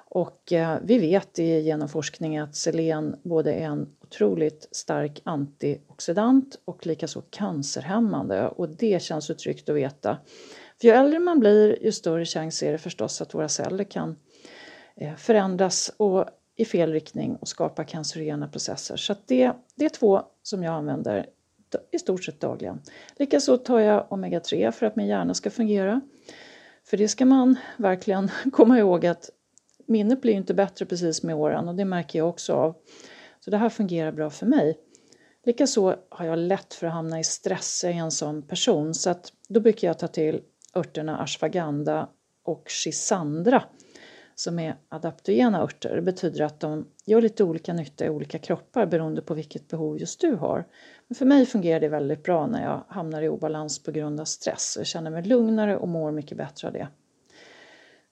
Och 0.08 0.52
eh, 0.52 0.78
vi 0.82 0.98
vet 0.98 1.38
genom 1.38 1.88
forskning 1.88 2.38
att 2.38 2.56
selen 2.56 3.16
både 3.22 3.52
är 3.52 3.64
en 3.64 3.88
otroligt 4.02 4.68
stark 4.70 5.20
antioxidant 5.24 6.60
och 6.64 6.86
likaså 6.86 7.22
cancerhämmande 7.30 8.48
och 8.48 8.68
det 8.68 9.02
känns 9.02 9.30
ju 9.30 9.34
tryggt 9.34 9.68
att 9.68 9.76
veta. 9.76 10.18
För 10.80 10.88
ju 10.88 10.94
äldre 10.94 11.18
man 11.18 11.40
blir 11.40 11.84
ju 11.84 11.92
större 11.92 12.24
chans 12.24 12.62
är 12.62 12.72
det 12.72 12.78
förstås 12.78 13.20
att 13.20 13.34
våra 13.34 13.48
celler 13.48 13.84
kan 13.84 14.16
Eh, 15.00 15.14
förändras 15.14 15.92
och 15.96 16.24
i 16.56 16.64
fel 16.64 16.92
riktning 16.92 17.36
och 17.36 17.48
skapa 17.48 17.84
cancerogena 17.84 18.48
processer. 18.48 18.96
Så 18.96 19.14
det, 19.26 19.52
det 19.74 19.84
är 19.84 19.88
två 19.88 20.22
som 20.42 20.62
jag 20.62 20.74
använder 20.74 21.26
i 21.90 21.98
stort 21.98 22.24
sett 22.24 22.40
dagligen. 22.40 22.80
Likaså 23.16 23.56
tar 23.56 23.78
jag 23.78 24.06
omega-3 24.10 24.70
för 24.70 24.86
att 24.86 24.96
min 24.96 25.06
hjärna 25.06 25.34
ska 25.34 25.50
fungera. 25.50 26.00
För 26.84 26.96
det 26.96 27.08
ska 27.08 27.26
man 27.26 27.56
verkligen 27.76 28.30
komma 28.52 28.78
ihåg 28.78 29.06
att 29.06 29.30
minnet 29.86 30.22
blir 30.22 30.32
inte 30.32 30.54
bättre 30.54 30.86
precis 30.86 31.22
med 31.22 31.36
åren 31.36 31.68
och 31.68 31.74
det 31.74 31.84
märker 31.84 32.18
jag 32.18 32.28
också 32.28 32.52
av. 32.52 32.74
Så 33.40 33.50
det 33.50 33.56
här 33.56 33.68
fungerar 33.68 34.12
bra 34.12 34.30
för 34.30 34.46
mig. 34.46 34.78
Likaså 35.44 35.96
har 36.08 36.26
jag 36.26 36.38
lätt 36.38 36.74
för 36.74 36.86
att 36.86 36.92
hamna 36.92 37.20
i 37.20 37.24
stress, 37.24 37.80
jag 37.84 37.92
är 37.92 37.96
en 37.96 38.10
sån 38.10 38.42
person, 38.42 38.94
så 38.94 39.10
att 39.10 39.32
då 39.48 39.60
brukar 39.60 39.88
jag 39.88 39.98
ta 39.98 40.08
till 40.08 40.40
örterna 40.74 41.18
ashwagandha 41.18 42.08
och 42.44 42.64
schisandra 42.66 43.62
som 44.38 44.58
är 44.58 44.76
adaptogena 44.88 45.62
örter. 45.62 45.96
Det 45.96 46.02
betyder 46.02 46.44
att 46.44 46.60
de 46.60 46.86
gör 47.04 47.20
lite 47.20 47.44
olika 47.44 47.72
nytta 47.72 48.04
i 48.04 48.08
olika 48.08 48.38
kroppar 48.38 48.86
beroende 48.86 49.22
på 49.22 49.34
vilket 49.34 49.68
behov 49.68 49.98
just 49.98 50.20
du 50.20 50.34
har. 50.34 50.66
Men 51.08 51.16
för 51.16 51.26
mig 51.26 51.46
fungerar 51.46 51.80
det 51.80 51.88
väldigt 51.88 52.22
bra 52.22 52.46
när 52.46 52.64
jag 52.64 52.84
hamnar 52.88 53.22
i 53.22 53.28
obalans 53.28 53.82
på 53.82 53.90
grund 53.90 54.20
av 54.20 54.24
stress. 54.24 54.74
Jag 54.78 54.86
känner 54.86 55.10
mig 55.10 55.22
lugnare 55.22 55.76
och 55.76 55.88
mår 55.88 56.12
mycket 56.12 56.38
bättre 56.38 56.68
av 56.68 56.74
det. 56.74 56.88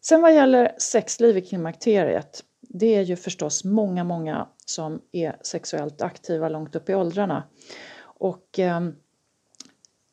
Sen 0.00 0.20
vad 0.20 0.34
gäller 0.34 0.72
sexliv 0.78 1.36
i 1.36 1.42
klimakteriet, 1.42 2.44
det 2.60 2.94
är 2.94 3.02
ju 3.02 3.16
förstås 3.16 3.64
många, 3.64 4.04
många 4.04 4.48
som 4.66 5.00
är 5.12 5.36
sexuellt 5.42 6.02
aktiva 6.02 6.48
långt 6.48 6.76
upp 6.76 6.88
i 6.88 6.94
åldrarna. 6.94 7.42
Och 8.02 8.58
eh, 8.58 8.80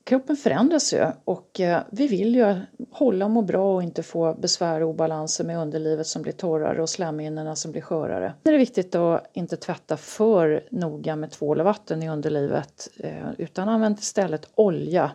kroppen 0.04 0.36
förändras 0.36 0.94
ju 0.94 1.08
och 1.24 1.60
eh, 1.60 1.82
vi 1.92 2.08
vill 2.08 2.36
ju 2.36 2.56
hålla 2.92 3.26
och 3.26 3.32
må 3.32 3.42
bra 3.42 3.76
och 3.76 3.84
inte 3.84 4.04
få 4.04 4.34
besvär 4.34 4.84
och 4.84 4.90
obalanser 4.90 5.44
med 5.44 5.58
underlivet 5.58 6.08
som 6.08 6.22
blir 6.22 6.34
torrare 6.34 6.82
och 6.82 6.90
slemhinnorna 6.90 7.56
som 7.56 7.72
blir 7.72 7.82
skörare. 7.82 8.34
Det 8.44 8.50
är 8.50 8.58
viktigt 8.58 8.96
att 8.96 9.30
inte 9.34 9.58
tvätta 9.58 9.98
för 9.98 10.68
noga 10.72 11.16
med 11.16 11.32
tvål 11.32 11.60
och 11.60 11.66
vatten 11.66 12.04
i 12.04 12.10
underlivet 12.10 12.90
eh, 12.98 13.32
utan 13.38 13.70
använd 13.70 14.00
istället 14.00 14.50
olja 14.56 15.12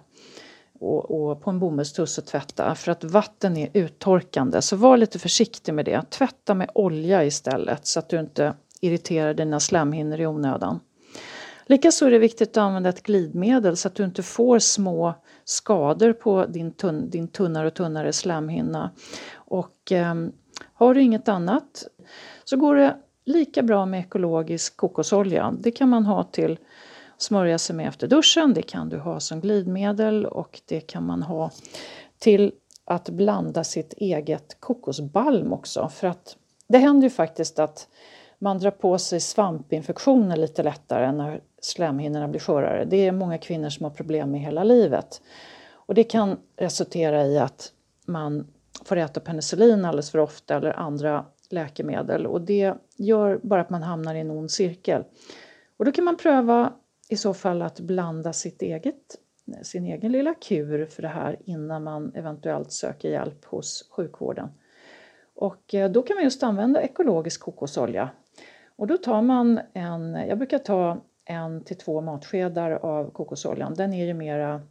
och, 0.81 1.11
och, 1.11 1.43
på 1.43 1.51
en 1.51 1.59
bomullstuss 1.59 2.19
och 2.19 2.27
tvätta 2.27 2.75
för 2.75 2.93
att 2.93 3.05
vatten 3.05 3.57
är 3.57 3.69
uttorkande. 3.73 4.63
Så 4.63 4.77
var 4.77 4.97
lite 4.97 5.19
försiktig 5.19 5.75
med 5.75 5.85
det. 5.85 6.11
Tvätta 6.11 6.55
med 6.55 6.71
olja 6.75 7.25
istället 7.25 7.87
så 7.87 7.99
att 7.99 8.09
du 8.09 8.21
inte 8.21 8.55
irriterar 8.81 9.35
dina 9.35 9.61
slemhinnor 9.61 10.21
i 10.21 10.27
onödan. 10.27 10.81
Likaså 11.69 12.07
är 12.07 12.11
det 12.11 12.19
viktigt 12.19 12.49
att 12.49 12.57
använda 12.57 12.89
ett 12.89 13.03
glidmedel 13.03 13.77
så 13.77 13.89
att 13.89 13.95
du 13.95 14.05
inte 14.05 14.23
får 14.23 14.59
små 14.59 15.15
skador 15.45 16.13
på 16.13 16.47
din, 16.47 16.73
tunn, 16.73 17.11
din 17.11 17.29
tunnare 17.29 17.67
och 17.67 17.75
tunnare 17.75 18.13
slemhinna. 18.13 18.91
Och 19.35 19.93
eh, 19.93 20.15
har 20.75 20.95
du 20.95 21.03
inget 21.03 21.29
annat 21.29 21.87
så 22.45 22.57
går 22.57 22.75
det 22.75 22.97
lika 23.25 23.63
bra 23.63 23.87
med 23.87 24.01
ekologisk 24.01 24.77
kokosolja. 24.77 25.55
Det 25.61 25.71
kan 25.71 25.89
man 25.89 26.07
ha 26.07 26.25
till 26.25 26.59
smörja 27.19 27.59
sig 27.59 27.77
med 27.77 27.89
efter 27.89 28.07
duschen. 28.07 28.55
Det 28.55 28.63
kan 28.63 28.89
du 28.89 28.99
ha 28.99 29.21
som 29.21 29.41
glidmedel 29.41 30.27
och 30.27 30.61
det 30.67 30.81
kan 30.81 31.07
man 31.07 31.23
ha 31.23 31.51
till 32.19 32.53
att 32.85 33.09
blanda 33.09 33.65
sitt 33.65 33.93
eget 33.93 34.57
kokosbalm 34.61 35.53
också. 35.53 35.89
För 35.89 36.07
att 36.07 36.37
det 36.69 36.79
händer 36.79 37.07
ju 37.07 37.11
faktiskt 37.11 37.59
att 37.59 37.89
man 38.39 38.59
drar 38.59 38.71
på 38.71 38.99
sig 38.99 39.21
svampinfektioner 39.21 40.37
lite 40.37 40.63
lättare 40.63 41.13
när 41.13 41.41
slemhinnorna 41.61 42.29
blir 42.29 42.41
skörare. 42.41 42.85
Det 42.85 42.97
är 42.97 43.13
många 43.13 43.39
kvinnor 43.39 43.69
som 43.69 43.85
har 43.85 43.91
problem 43.91 44.31
med 44.31 44.41
hela 44.41 44.65
livet. 44.65 45.23
Och 45.73 45.95
det 45.95 46.05
kan 46.05 46.39
resultera 46.57 47.27
i 47.27 47.39
att 47.39 47.73
man 48.07 48.47
får 48.85 48.97
äta 48.97 49.21
penicillin 49.21 49.85
alldeles 49.85 50.11
för 50.11 50.19
ofta 50.19 50.57
eller 50.57 50.73
andra 50.73 51.25
läkemedel 51.51 52.27
och 52.27 52.41
det 52.41 52.75
gör 52.97 53.41
bara 53.43 53.61
att 53.61 53.71
man 53.71 53.83
hamnar 53.83 54.15
i 54.15 54.21
en 54.21 54.31
ond 54.31 54.51
cirkel. 54.51 55.05
Och 55.77 55.85
då 55.85 55.93
kan 55.93 56.05
man 56.05 56.17
pröva 56.17 56.73
i 57.09 57.17
så 57.17 57.35
fall 57.35 57.63
att 57.63 57.81
blanda 57.81 58.33
sitt 58.33 58.63
eget, 58.63 59.19
sin 59.63 59.87
egen 59.87 60.13
lilla 60.13 60.35
kur 60.35 60.87
för 60.87 61.03
det 61.03 61.09
här 61.09 61.37
innan 61.45 61.85
man 61.85 62.13
eventuellt 62.15 62.73
söker 62.73 63.09
hjälp 63.09 63.45
hos 63.45 63.89
sjukvården. 63.91 64.49
Och 65.35 65.75
eh, 65.75 65.91
då 65.91 66.03
kan 66.03 66.17
man 66.17 66.25
just 66.25 66.43
använda 66.43 66.83
ekologisk 66.83 67.41
kokosolja. 67.41 68.11
Och 68.77 68.87
då 68.87 68.97
tar 68.97 69.23
man 69.23 69.61
en, 69.73 70.15
jag 70.15 70.39
brukar 70.39 70.59
ta 70.59 71.05
en 71.25 71.65
till 71.65 71.77
två 71.77 72.01
matskedar 72.01 72.71
av 72.71 73.11
kokosoljan. 73.11 73.75
Den 73.75 73.93
är 73.93 74.07
ju 74.07 74.15
mera 74.15 74.63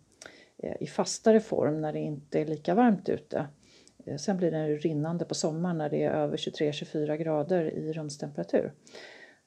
eh, 0.57 0.75
i 0.79 0.87
fastare 0.87 1.39
form 1.39 1.81
när 1.81 1.93
det 1.93 1.99
inte 1.99 2.41
är 2.41 2.45
lika 2.45 2.75
varmt 2.75 3.09
ute. 3.09 3.47
Eh, 4.05 4.17
sen 4.17 4.37
blir 4.37 4.51
den 4.51 4.77
rinnande 4.77 5.25
på 5.25 5.35
sommaren 5.35 5.77
när 5.77 5.89
det 5.89 6.03
är 6.03 6.11
över 6.11 6.37
23-24 6.37 7.15
grader 7.15 7.73
i 7.73 7.93
rumstemperatur. 7.93 8.73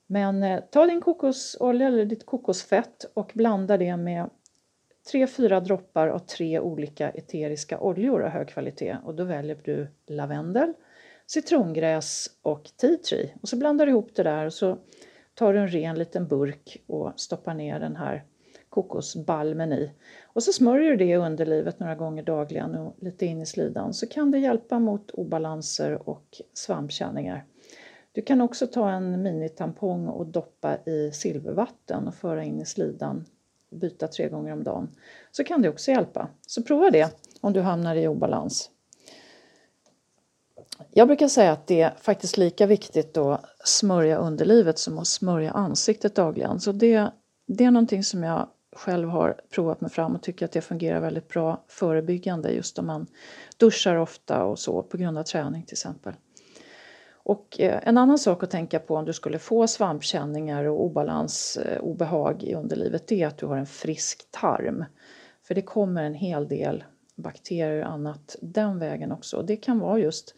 Men 0.07 0.43
eh, 0.43 0.61
ta 0.71 0.87
din 0.87 1.01
kokosolja 1.01 1.87
eller 1.87 2.05
ditt 2.05 2.27
kokosfett 2.27 3.05
och 3.15 3.31
blanda 3.35 3.77
det 3.77 3.97
med 3.97 4.31
3-4 5.13 5.61
droppar 5.61 6.09
av 6.09 6.19
tre 6.19 6.61
olika 6.61 7.11
eteriska 7.11 7.81
oljor 7.81 8.23
av 8.23 8.31
hög 8.31 8.49
kvalitet 8.49 8.97
och 9.05 9.15
då 9.15 9.25
väljer 9.25 9.59
du 9.65 9.89
lavendel, 10.07 10.73
citrongräs 11.31 12.31
och 12.43 12.71
tea 12.77 12.97
tree. 12.97 13.35
Och 13.43 13.49
så 13.49 13.57
blandar 13.57 13.87
du 13.87 13.93
ihop 13.93 14.11
det 14.15 14.23
där 14.23 14.47
och 14.47 14.53
så 14.53 14.79
tar 15.35 15.53
du 15.53 15.59
en 15.59 15.69
ren 15.69 15.99
liten 15.99 16.29
burk 16.29 16.83
och 16.87 17.13
stoppar 17.17 17.55
ner 17.55 17.81
den 17.81 17.97
här 17.97 18.25
kokosbalmen 18.69 19.73
i. 19.73 19.93
Och 20.23 20.43
så 20.43 20.53
smörjer 20.53 20.91
du 20.91 20.97
det 20.97 21.05
i 21.05 21.17
underlivet 21.17 21.81
några 21.81 21.95
gånger 21.95 22.23
dagligen 22.23 22.75
och 22.75 22.97
lite 23.01 23.27
in 23.27 23.43
i 23.43 23.47
slidan 23.47 23.95
så 23.95 24.07
kan 24.07 24.31
det 24.31 24.39
hjälpa 24.39 24.79
mot 24.79 25.11
obalanser 25.11 26.09
och 26.09 26.43
svampkänningar. 26.53 27.45
Du 28.13 28.23
kan 28.23 28.41
också 28.41 28.67
ta 28.67 28.91
en 28.91 29.23
minitampong 29.23 30.09
och 30.09 30.27
doppa 30.27 30.77
i 30.87 31.11
silvervatten 31.13 32.09
och 32.09 32.15
föra 32.15 32.45
in 32.45 32.61
i 32.61 32.67
slidan 32.67 33.25
byta 33.71 34.09
tre 34.09 34.29
gånger 34.29 34.53
om 34.53 34.65
dagen 34.65 34.89
så 35.31 35.45
kan 35.45 35.63
det 35.63 35.69
också 35.69 35.91
hjälpa. 35.91 36.29
Så 36.47 36.63
prova 36.63 36.91
det 36.91 37.17
om 37.41 37.53
du 37.53 37.61
hamnar 37.61 37.97
i 37.97 38.09
obalans. 38.09 38.71
Jag 40.91 41.07
brukar 41.09 41.29
säga 41.29 41.53
att 41.53 41.67
det 41.67 41.81
är 41.81 41.95
faktiskt 42.01 42.37
lika 42.37 42.67
viktigt 42.67 43.17
att 43.17 43.45
smörja 43.65 44.17
underlivet 44.17 44.79
som 44.79 44.99
att 44.99 45.07
smörja 45.07 45.51
ansiktet 45.51 46.15
dagligen. 46.15 46.61
Så 46.61 46.73
det, 46.73 47.11
det 47.47 47.65
är 47.65 47.71
någonting 47.71 48.05
som 48.05 48.23
jag 48.23 48.49
själv 48.73 49.09
har 49.09 49.41
provat 49.51 49.81
mig 49.81 49.91
fram 49.91 50.15
och 50.15 50.23
tycker 50.23 50.45
att 50.45 50.53
det 50.53 50.61
fungerar 50.61 51.01
väldigt 51.01 51.29
bra 51.29 51.65
förebyggande 51.69 52.51
just 52.51 52.79
om 52.79 52.87
man 52.87 53.07
duschar 53.57 53.97
ofta 53.97 54.45
och 54.45 54.59
så 54.59 54.83
på 54.83 54.97
grund 54.97 55.19
av 55.19 55.23
träning 55.23 55.63
till 55.63 55.75
exempel. 55.75 56.13
Och 57.13 57.61
eh, 57.61 57.81
en 57.83 57.99
annan 57.99 58.19
sak 58.19 58.43
att 58.43 58.51
tänka 58.51 58.79
på 58.79 58.97
om 58.97 59.05
du 59.05 59.13
skulle 59.13 59.39
få 59.39 59.67
svampkänningar 59.67 60.65
och 60.65 60.85
obalans, 60.85 61.57
eh, 61.57 61.81
obehag 61.81 62.43
i 62.43 62.55
underlivet 62.55 63.07
det 63.07 63.23
är 63.23 63.27
att 63.27 63.39
du 63.39 63.47
har 63.47 63.57
en 63.57 63.67
frisk 63.67 64.31
tarm. 64.31 64.85
För 65.43 65.55
det 65.55 65.63
kommer 65.63 66.05
en 66.05 66.15
hel 66.15 66.49
del 66.49 66.85
bakterier 67.15 67.85
och 67.85 67.93
annat 67.93 68.37
den 68.41 68.79
vägen 68.79 69.13
också. 69.13 69.43
Det 69.43 69.57
kan 69.57 69.79
vara 69.79 69.99
just 69.99 70.35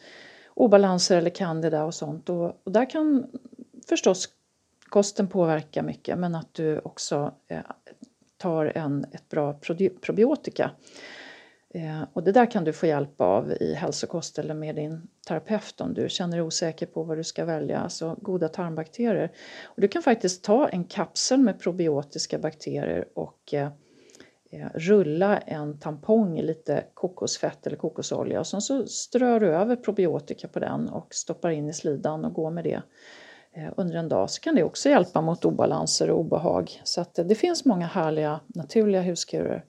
obalanser 0.54 1.16
eller 1.16 1.30
candida 1.30 1.84
och 1.84 1.94
sånt 1.94 2.28
och, 2.28 2.60
och 2.64 2.72
där 2.72 2.90
kan 2.90 3.26
förstås 3.88 4.28
kosten 4.88 5.28
påverka 5.28 5.82
mycket 5.82 6.18
men 6.18 6.34
att 6.34 6.54
du 6.54 6.78
också 6.78 7.34
eh, 7.48 7.60
tar 8.36 8.72
en, 8.74 9.04
ett 9.12 9.28
bra 9.28 9.60
probiotika. 10.00 10.70
Eh, 11.74 12.02
och 12.12 12.22
det 12.22 12.32
där 12.32 12.50
kan 12.50 12.64
du 12.64 12.72
få 12.72 12.86
hjälp 12.86 13.20
av 13.20 13.52
i 13.60 13.74
hälsokost 13.74 14.38
eller 14.38 14.54
med 14.54 14.74
din 14.74 15.08
terapeut 15.28 15.80
om 15.80 15.94
du 15.94 16.08
känner 16.08 16.36
dig 16.36 16.46
osäker 16.46 16.86
på 16.86 17.02
vad 17.02 17.16
du 17.16 17.24
ska 17.24 17.44
välja, 17.44 17.78
alltså 17.78 18.16
goda 18.22 18.48
tarmbakterier. 18.48 19.32
Och 19.64 19.80
du 19.80 19.88
kan 19.88 20.02
faktiskt 20.02 20.44
ta 20.44 20.68
en 20.68 20.84
kapsel 20.84 21.40
med 21.40 21.60
probiotiska 21.60 22.38
bakterier 22.38 23.08
och 23.14 23.54
eh, 23.54 23.70
Eh, 24.52 24.68
rulla 24.74 25.38
en 25.38 25.78
tampong 25.78 26.38
i 26.38 26.42
lite 26.42 26.84
kokosfett 26.94 27.66
eller 27.66 27.76
kokosolja 27.76 28.40
och 28.40 28.46
sen 28.46 28.60
så 28.60 28.86
strör 28.86 29.40
du 29.40 29.48
över 29.48 29.76
probiotika 29.76 30.48
på 30.48 30.58
den 30.58 30.88
och 30.88 31.14
stoppar 31.14 31.50
in 31.50 31.68
i 31.68 31.72
slidan 31.72 32.24
och 32.24 32.32
går 32.32 32.50
med 32.50 32.64
det 32.64 32.82
eh, 33.52 33.72
under 33.76 33.96
en 33.96 34.08
dag 34.08 34.30
så 34.30 34.40
kan 34.40 34.54
det 34.54 34.62
också 34.62 34.88
hjälpa 34.88 35.20
mot 35.20 35.44
obalanser 35.44 36.10
och 36.10 36.20
obehag. 36.20 36.80
Så 36.84 37.00
att 37.00 37.18
eh, 37.18 37.24
det 37.24 37.34
finns 37.34 37.64
många 37.64 37.86
härliga 37.86 38.40
naturliga 38.46 39.00
huskurer. 39.00 39.64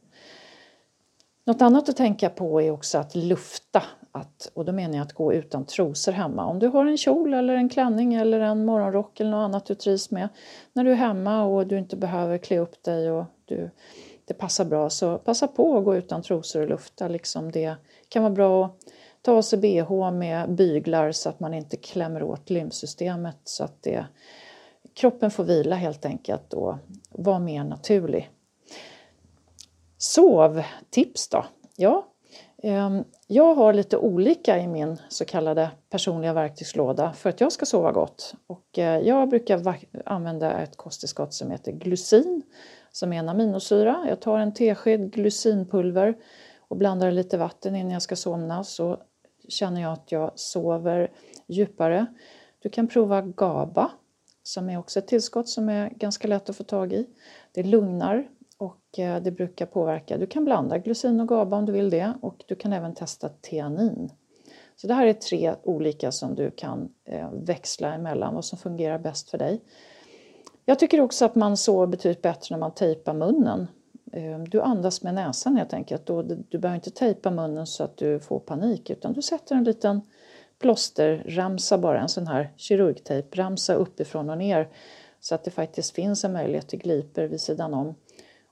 Något 1.46 1.62
annat 1.62 1.90
att 1.90 1.98
tänka 1.98 2.30
på 2.30 2.62
är 2.62 2.72
också 2.72 2.98
att 2.98 3.16
lufta. 3.16 3.84
Att, 4.12 4.52
och 4.54 4.66
då 4.66 4.72
menar 4.72 4.96
jag 4.96 5.06
att 5.06 5.14
gå 5.14 5.34
utan 5.34 5.66
trosor 5.66 6.12
hemma. 6.12 6.46
Om 6.46 6.60
du 6.60 6.68
har 6.68 6.86
en 6.86 6.98
kjol 6.98 7.34
eller 7.34 7.54
en 7.54 7.70
klänning 7.70 8.14
eller 8.14 8.40
en 8.40 8.66
morgonrock 8.66 9.20
eller 9.20 9.32
något 9.32 9.46
annat 9.46 9.66
du 9.66 9.76
trivs 9.76 10.12
med. 10.12 10.30
När 10.74 10.84
du 10.84 10.92
är 10.92 10.96
hemma 10.96 11.44
och 11.44 11.68
du 11.68 11.78
inte 11.78 11.96
behöver 11.96 12.38
klä 12.38 12.60
upp 12.60 12.84
dig 12.84 13.12
och 13.12 13.26
du 13.46 13.70
det 14.26 14.34
passar 14.34 14.66
bra 14.66 14.90
så 14.90 15.18
passa 15.18 15.48
på 15.48 15.78
att 15.78 15.86
gå 15.86 15.96
utan 15.96 16.22
trosor 16.22 16.62
och 16.62 16.70
lufta. 16.70 17.08
Liksom 17.08 17.52
det 17.52 17.76
kan 18.10 18.24
vara 18.24 18.34
bra 18.34 18.66
att 18.66 18.72
ta 19.22 19.32
av 19.32 19.42
sig 19.42 19.60
bh 19.60 20.12
med 20.12 20.56
byglar 20.56 21.12
så 21.12 21.30
att 21.30 21.40
man 21.40 21.54
inte 21.54 21.78
klämmer 21.78 22.24
åt 22.24 22.50
lymfsystemet 22.50 23.38
så 23.44 23.64
att 23.64 23.84
det, 23.84 24.06
kroppen 24.94 25.32
får 25.32 25.44
vila 25.44 25.76
helt 25.76 26.06
enkelt 26.06 26.54
och 26.54 26.76
vara 27.10 27.40
mer 27.40 27.64
naturlig. 27.64 28.30
Sovtips 29.98 31.30
då? 31.30 31.46
Ja, 31.76 32.08
ehm, 32.64 33.04
jag 33.28 33.56
har 33.56 33.74
lite 33.74 33.98
olika 33.98 34.60
i 34.60 34.68
min 34.68 35.02
så 35.10 35.26
kallade 35.26 35.72
personliga 35.90 36.34
verktygslåda 36.34 37.14
för 37.14 37.30
att 37.30 37.42
jag 37.42 37.52
ska 37.52 37.66
sova 37.66 37.92
gott. 37.92 38.34
Och 38.48 38.80
eh, 38.80 39.00
jag 39.00 39.30
brukar 39.30 39.78
använda 40.06 40.62
ett 40.62 40.78
kosttillskott 40.78 41.34
som 41.34 41.52
heter 41.52 41.72
glycin 41.72 42.42
som 42.92 43.14
är 43.14 43.20
en 43.20 43.30
aminosyra. 43.30 44.06
Jag 44.08 44.20
tar 44.20 44.40
en 44.40 44.54
tesked 44.54 45.14
glycinpulver 45.14 46.18
och 46.60 46.78
blandar 46.78 47.12
lite 47.12 47.38
vatten 47.38 47.76
innan 47.76 47.92
jag 47.92 48.02
ska 48.02 48.16
somna 48.16 48.64
så 48.64 48.98
känner 49.48 49.82
jag 49.82 49.94
att 49.94 50.12
jag 50.12 50.32
sover 50.36 51.12
djupare. 51.48 52.06
Du 52.60 52.70
kan 52.70 52.88
prova 52.88 53.22
GABA 53.22 53.92
som 54.44 54.70
är 54.70 54.80
också 54.80 55.00
ett 55.00 55.08
tillskott 55.08 55.50
som 55.50 55.70
är 55.70 55.90
ganska 55.90 56.28
lätt 56.28 56.50
att 56.50 56.56
få 56.56 56.64
tag 56.64 56.94
i. 56.94 57.08
Det 57.52 57.64
lugnar 57.64 58.28
och 58.58 59.00
eh, 59.00 59.22
det 59.22 59.32
brukar 59.32 59.66
påverka. 59.66 60.18
Du 60.18 60.28
kan 60.28 60.46
blanda 60.46 60.78
glycin 60.78 61.20
och 61.20 61.28
GABA 61.28 61.58
om 61.58 61.66
du 61.66 61.72
vill 61.72 61.90
det 61.90 62.14
och 62.22 62.44
du 62.48 62.56
kan 62.56 62.74
även 62.74 62.96
testa 62.96 63.30
teanin. 63.30 64.10
Så 64.76 64.88
det 64.88 64.94
här 64.94 65.06
är 65.06 65.14
tre 65.14 65.56
olika 65.64 66.12
som 66.12 66.36
du 66.36 66.52
kan 66.52 66.90
eh, 67.06 67.32
växla 67.32 67.94
emellan, 67.94 68.36
vad 68.36 68.46
som 68.46 68.58
fungerar 68.58 69.00
bäst 69.00 69.30
för 69.30 69.38
dig. 69.38 69.62
Jag 70.72 70.80
tycker 70.80 71.02
också 71.02 71.26
att 71.26 71.36
man 71.36 71.58
sover 71.58 71.88
betydligt 71.88 72.22
bättre 72.22 72.56
när 72.56 72.60
man 72.60 72.74
tejpar 72.74 73.14
munnen. 73.14 73.68
Eh, 74.12 74.40
du 74.40 74.62
andas 74.62 75.04
med 75.04 75.14
näsan 75.14 75.56
helt 75.56 75.74
enkelt 75.74 76.10
och 76.10 76.26
du 76.26 76.58
behöver 76.58 76.76
inte 76.76 76.92
tejpa 76.92 77.32
munnen 77.32 77.68
så 77.68 77.84
att 77.84 77.98
du 77.98 78.20
får 78.20 78.40
panik 78.40 78.90
utan 78.90 79.14
du 79.14 79.22
sätter 79.22 79.56
en 79.56 79.64
liten 79.64 80.02
plåsterramsa 80.60 81.78
bara, 81.78 82.02
en 82.02 82.10
sån 82.10 82.28
här 82.28 82.54
kirurgtejpramsa 82.58 83.74
uppifrån 83.74 84.30
och 84.30 84.38
ner 84.38 84.70
så 85.20 85.36
att 85.36 85.44
det 85.44 85.52
faktiskt 85.52 85.96
finns 85.96 86.24
en 86.24 86.34
möjlighet 86.34 86.68
till 86.68 86.80
gliper 86.80 87.28
vid 87.28 87.42
sidan 87.42 87.74
om. 87.74 87.96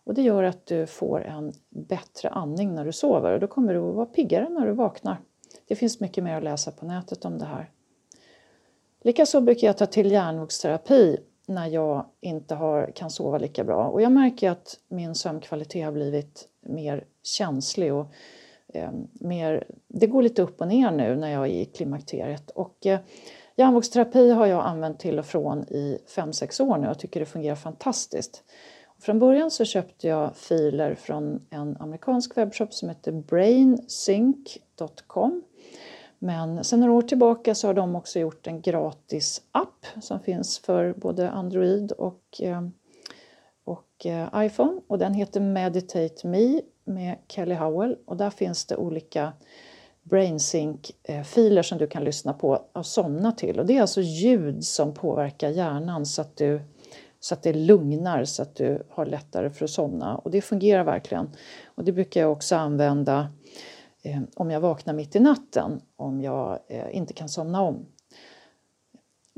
Och 0.04 0.14
det 0.14 0.22
gör 0.22 0.44
att 0.44 0.66
du 0.66 0.88
får 0.88 1.26
en 1.26 1.54
bättre 1.70 2.30
andning 2.30 2.76
när 2.76 2.86
du 2.86 2.92
sover 2.92 3.34
och 3.34 3.40
då 3.40 3.48
kommer 3.48 3.74
du 3.74 3.80
att 3.80 3.96
vara 3.96 4.06
piggare 4.06 4.50
när 4.50 4.68
du 4.68 4.74
vaknar. 4.74 5.18
Det 5.68 5.76
finns 5.76 6.00
mycket 6.00 6.24
mer 6.24 6.38
att 6.38 6.44
läsa 6.44 6.72
på 6.72 6.86
nätet 6.86 7.26
om 7.26 7.38
det 7.38 7.46
här. 7.46 7.72
Likaså 9.04 9.42
brukar 9.42 9.68
jag 9.68 9.78
ta 9.78 9.86
till 9.86 10.12
hjärnvågsterapi 10.12 11.18
när 11.50 11.68
jag 11.68 12.06
inte 12.22 12.56
har, 12.56 12.92
kan 12.96 13.10
sova 13.10 13.38
lika 13.38 13.64
bra. 13.64 13.88
Och 13.88 14.02
jag 14.02 14.12
märker 14.12 14.52
att 14.52 14.80
min 14.88 15.16
sömnkvalitet 15.16 15.86
har 15.86 15.92
blivit 15.92 16.48
mer 16.62 17.04
känslig 17.24 17.94
och 17.94 18.12
eh, 18.74 18.92
mer, 19.14 19.64
det 19.88 20.08
går 20.08 20.22
lite 20.22 20.42
upp 20.42 20.62
och 20.62 20.68
ner 20.68 20.92
nu 20.92 21.16
när 21.16 21.30
jag 21.30 21.48
är 21.48 21.52
i 21.52 21.66
klimakteriet. 21.66 22.50
Och, 22.50 22.86
eh, 22.86 23.00
Hjärnvågsterapi 23.56 24.30
har 24.30 24.46
jag 24.46 24.66
använt 24.66 25.00
till 25.00 25.20
och 25.20 25.26
från 25.26 25.64
i 25.64 26.00
5-6 26.08 26.62
år 26.62 26.78
nu 26.78 26.88
och 26.88 27.00
tycker 27.00 27.20
det 27.20 27.26
fungerar 27.26 27.56
fantastiskt. 27.56 28.44
Från 29.00 29.20
början 29.20 29.52
så 29.52 29.66
köpte 29.66 30.08
jag 30.08 30.36
filer 30.36 30.96
från 30.96 31.42
en 31.50 31.78
amerikansk 31.80 32.38
webbshop 32.38 32.74
som 32.74 32.90
heter 32.90 33.12
brainsync.com 33.12 35.44
men 36.20 36.64
sen 36.64 36.80
några 36.80 36.94
år 36.94 37.02
tillbaka 37.02 37.56
så 37.56 37.68
har 37.68 37.74
de 37.74 37.96
också 37.96 38.20
gjort 38.20 38.48
en 38.48 38.62
gratis 38.62 39.42
app 39.52 39.86
som 40.02 40.20
finns 40.20 40.60
för 40.60 40.94
både 40.94 41.30
Android 41.30 41.92
och, 41.92 42.42
eh, 42.42 42.68
och 43.64 44.06
eh, 44.06 44.46
iPhone 44.46 44.82
och 44.88 44.98
den 44.98 45.14
heter 45.14 45.40
Meditate 45.40 46.28
Me 46.28 46.62
med 46.84 47.18
Kelly 47.28 47.56
Howell 47.56 47.98
och 48.06 48.18
där 48.18 48.30
finns 48.30 48.66
det 48.66 48.76
olika 48.76 49.34
BrainSync-filer 50.04 51.58
eh, 51.58 51.64
som 51.64 51.78
du 51.78 51.88
kan 51.88 52.04
lyssna 52.04 52.34
på 52.34 52.62
och 52.74 52.86
somna 52.86 53.32
till. 53.32 53.60
Och 53.60 53.66
det 53.66 53.78
är 53.78 53.82
alltså 53.82 54.02
ljud 54.02 54.66
som 54.66 54.94
påverkar 54.94 55.50
hjärnan 55.50 56.06
så 56.06 56.22
att, 56.22 56.38
du, 56.38 56.62
så 57.20 57.34
att 57.34 57.44
det 57.44 57.54
lugnar 57.54 58.26
så 58.26 58.42
att 58.42 58.56
du 58.56 58.84
har 58.90 59.06
lättare 59.06 59.50
för 59.50 59.66
att 59.66 59.72
somna. 59.72 60.18
Och 60.18 60.32
det 60.32 60.42
fungerar 60.42 60.84
verkligen. 60.84 61.30
Och 61.66 61.84
det 61.84 61.92
brukar 61.92 62.22
jag 62.22 62.32
också 62.32 62.56
använda 62.56 63.28
eh, 64.10 64.22
om 64.36 64.52
jag 64.52 64.60
vaknar 64.60 64.94
mitt 64.94 65.16
i 65.16 65.20
natten, 65.20 65.82
om 65.96 66.22
jag 66.22 66.60
eh, 66.68 66.98
inte 66.98 67.14
kan 67.14 67.30
somna 67.30 67.62
om. 67.62 67.86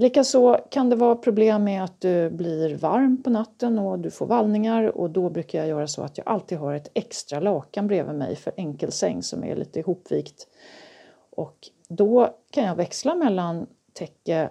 Likaså 0.01 0.57
kan 0.71 0.89
det 0.89 0.95
vara 0.95 1.15
problem 1.15 1.63
med 1.63 1.83
att 1.83 2.01
du 2.01 2.29
blir 2.29 2.75
varm 2.75 3.23
på 3.23 3.29
natten 3.29 3.79
och 3.79 3.99
du 3.99 4.11
får 4.11 4.25
vallningar 4.25 4.97
och 4.97 5.09
då 5.09 5.29
brukar 5.29 5.59
jag 5.59 5.67
göra 5.67 5.87
så 5.87 6.03
att 6.03 6.17
jag 6.17 6.27
alltid 6.27 6.57
har 6.57 6.73
ett 6.73 6.91
extra 6.93 7.39
lakan 7.39 7.87
bredvid 7.87 8.15
mig 8.15 8.35
för 8.35 8.53
enkelsäng 8.57 9.23
som 9.23 9.43
är 9.43 9.55
lite 9.55 9.79
ihopvikt. 9.79 10.47
Och 11.29 11.69
då 11.87 12.35
kan 12.51 12.63
jag 12.63 12.75
växla 12.75 13.15
mellan 13.15 13.67
täcke, 13.93 14.49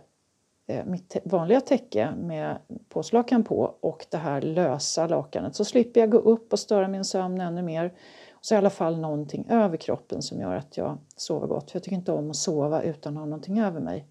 eh, 0.67 0.85
mitt 0.85 1.17
vanliga 1.25 1.61
täcke 1.61 2.11
med 2.17 2.59
påslakan 2.89 3.45
på 3.45 3.75
och 3.81 4.07
det 4.11 4.17
här 4.17 4.41
lösa 4.41 5.07
lakanet 5.07 5.57
så 5.57 5.65
slipper 5.65 6.01
jag 6.01 6.11
gå 6.11 6.19
upp 6.19 6.53
och 6.53 6.59
störa 6.59 6.89
min 6.89 7.05
sömn 7.05 7.41
ännu 7.41 7.63
mer 7.63 7.93
så 8.41 8.55
i 8.55 8.59
alla 8.59 8.71
fall 8.71 8.99
någonting 9.01 9.47
över 9.51 9.77
kroppen 9.77 10.23
som 10.23 10.41
gör 10.41 10.55
att 10.55 10.77
jag 10.77 10.99
sover 11.17 11.47
gott. 11.47 11.71
För 11.71 11.77
jag 11.77 11.83
tycker 11.83 11.97
inte 11.97 12.13
om 12.13 12.31
att 12.31 12.37
sova 12.37 12.83
utan 12.83 13.17
att 13.17 13.21
ha 13.21 13.27
någonting 13.27 13.61
över 13.61 13.81
mig. 13.81 14.07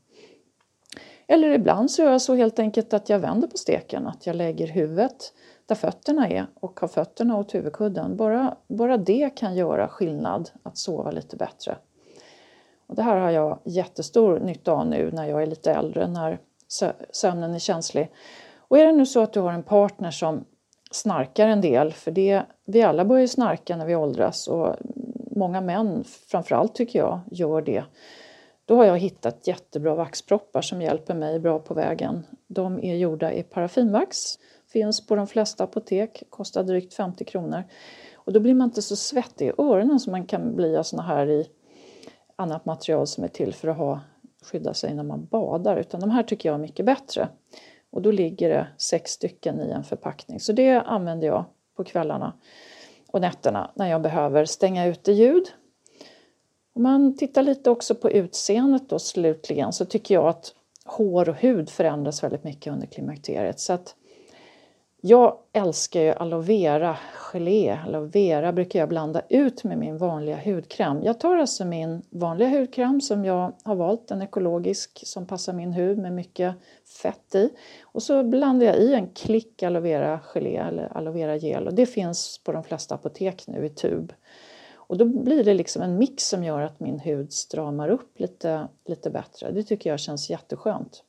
Eller 1.28 1.50
ibland 1.50 1.92
så 1.92 2.02
gör 2.02 2.12
jag 2.12 2.22
så 2.22 2.36
helt 2.36 2.60
enkelt 2.60 2.94
att 2.94 3.10
jag 3.10 3.20
vänder 3.20 3.48
på 3.48 3.58
steken, 3.58 4.08
att 4.08 4.26
jag 4.26 4.36
lägger 4.36 4.68
huvudet 4.68 5.34
där 5.66 5.76
fötterna 5.76 6.30
är 6.30 6.46
och 6.54 6.80
har 6.80 6.88
fötterna 6.88 7.38
åt 7.38 7.56
huvudkudden. 7.56 8.18
Bara, 8.18 8.58
bara 8.68 8.98
det 8.98 9.30
kan 9.36 9.56
göra 9.56 9.88
skillnad 9.88 10.50
att 10.64 10.78
sova 10.78 11.12
lite 11.12 11.36
bättre. 11.36 11.78
Och 12.88 12.96
det 12.96 13.04
här 13.04 13.16
har 13.16 13.30
jag 13.30 13.60
jättestor 13.64 14.40
nytta 14.40 14.72
av 14.72 14.88
nu 14.88 15.12
när 15.12 15.26
jag 15.26 15.42
är 15.42 15.48
lite 15.48 15.72
äldre, 15.72 16.08
när 16.08 16.40
sömnen 17.12 17.56
är 17.56 17.60
känslig. 17.60 18.12
Och 18.58 18.78
är 18.78 18.86
det 18.86 18.92
nu 18.92 19.06
så 19.06 19.20
att 19.20 19.34
du 19.34 19.40
har 19.40 19.52
en 19.52 19.64
partner 19.64 20.12
som 20.12 20.46
snarkar 20.92 21.48
en 21.48 21.62
del, 21.62 21.94
för 21.94 22.12
det, 22.12 22.44
vi 22.66 22.82
alla 22.82 23.06
börjar 23.06 23.22
ju 23.22 23.28
snarka 23.28 23.78
när 23.78 23.86
vi 23.86 23.96
åldras 23.96 24.48
och 24.48 24.76
många 25.36 25.62
män 25.62 26.04
framförallt 26.04 26.76
tycker 26.76 27.00
jag 27.00 27.20
gör 27.32 27.62
det. 27.62 27.84
Då 28.66 28.76
har 28.76 28.86
jag 28.86 29.00
hittat 29.00 29.48
jättebra 29.48 29.96
vaxproppar 29.96 30.62
som 30.62 30.82
hjälper 30.82 31.14
mig 31.14 31.40
bra 31.40 31.60
på 31.60 31.74
vägen. 31.74 32.26
De 32.48 32.80
är 32.84 32.96
gjorda 32.96 33.34
i 33.34 33.44
paraffinvax, 33.44 34.18
finns 34.74 35.08
på 35.08 35.16
de 35.16 35.28
flesta 35.28 35.64
apotek, 35.64 36.24
kostar 36.30 36.64
drygt 36.64 36.94
50 36.94 37.26
kronor. 37.26 37.64
Och 38.14 38.34
då 38.34 38.40
blir 38.40 38.54
man 38.54 38.68
inte 38.68 38.82
så 38.82 38.96
svettig 38.96 39.48
i 39.48 39.52
öronen 39.58 40.00
som 40.00 40.12
man 40.12 40.26
kan 40.26 40.56
bli 40.56 40.78
av 40.78 40.84
såna 40.84 41.04
här 41.04 41.30
i 41.30 41.48
annat 42.36 42.66
material 42.66 43.08
som 43.08 43.24
är 43.24 43.28
till 43.28 43.54
för 43.54 43.68
att 43.68 43.78
ha, 43.78 44.00
skydda 44.42 44.74
sig 44.74 44.94
när 44.94 45.04
man 45.04 45.26
badar. 45.26 45.78
Utan 45.78 46.00
de 46.00 46.10
här 46.10 46.24
tycker 46.24 46.50
jag 46.50 46.54
är 46.54 46.60
mycket 46.60 46.86
bättre. 46.86 47.30
Och 47.92 48.02
då 48.02 48.12
ligger 48.12 48.50
det 48.50 48.68
sex 48.78 49.12
stycken 49.12 49.62
i 49.62 49.72
en 49.72 49.84
förpackning. 49.84 50.40
Så 50.40 50.54
det 50.54 50.82
använder 50.82 51.28
jag 51.28 51.46
på 51.76 51.84
kvällarna 51.84 52.34
och 53.12 53.22
nätterna 53.22 53.72
när 53.76 53.88
jag 53.88 54.02
behöver 54.02 54.46
stänga 54.46 54.86
ute 54.86 55.12
ljud. 55.12 55.44
Om 56.74 56.84
man 56.84 57.18
tittar 57.18 57.44
lite 57.44 57.70
också 57.70 57.96
på 57.96 58.12
utseendet 58.12 58.90
då 58.90 59.00
slutligen 59.00 59.74
så 59.74 59.86
tycker 59.86 60.16
jag 60.16 60.28
att 60.28 60.54
hår 60.86 61.30
och 61.30 61.36
hud 61.36 61.70
förändras 61.70 62.24
väldigt 62.24 62.44
mycket 62.44 62.74
under 62.74 62.88
klimakteriet. 62.88 63.60
Så 63.60 63.74
att 63.74 63.96
jag 65.02 65.38
älskar 65.54 66.02
ju 66.02 66.12
aloe 66.12 66.42
vera 66.42 66.98
gelé. 67.14 67.80
Aloe 67.86 68.06
vera 68.06 68.54
brukar 68.54 68.80
jag 68.80 68.90
blanda 68.90 69.22
ut 69.30 69.64
med 69.64 69.78
min 69.78 69.98
vanliga 69.98 70.38
hudkräm. 70.46 71.04
Jag 71.04 71.20
tar 71.20 71.38
alltså 71.38 71.66
min 71.66 72.02
vanliga 72.10 72.50
hudkräm 72.50 73.02
som 73.02 73.26
jag 73.26 73.54
har 73.64 73.76
valt, 73.76 74.12
en 74.12 74.22
ekologisk 74.22 75.02
som 75.06 75.26
passar 75.26 75.54
min 75.54 75.74
hud 75.74 75.98
med 75.98 76.14
mycket 76.14 76.56
fett 77.02 77.36
i. 77.36 77.50
Och 77.82 78.04
så 78.04 78.24
blandar 78.24 78.66
jag 78.66 78.78
i 78.78 78.94
en 78.94 79.10
klick 79.10 79.64
aloe 79.64 79.82
vera 79.82 80.20
gelé 80.20 80.56
eller 80.56 80.98
aloe 80.98 81.14
vera 81.14 81.38
gel 81.38 81.68
och 81.68 81.74
det 81.74 81.86
finns 81.86 82.42
på 82.44 82.52
de 82.52 82.64
flesta 82.64 82.96
apotek 82.96 83.48
nu 83.48 83.66
i 83.66 83.70
tub. 83.70 84.14
Och 84.76 84.98
då 84.98 85.06
blir 85.06 85.44
det 85.44 85.54
liksom 85.54 85.82
en 85.82 85.98
mix 85.98 86.28
som 86.28 86.44
gör 86.44 86.62
att 86.62 86.80
min 86.80 87.00
hud 87.00 87.34
stramar 87.34 87.90
upp 87.90 88.20
lite, 88.20 88.68
lite 88.86 89.10
bättre. 89.10 89.52
Det 89.52 89.64
tycker 89.64 89.90
jag 89.90 90.00
känns 90.00 90.30
jätteskönt. 90.30 91.04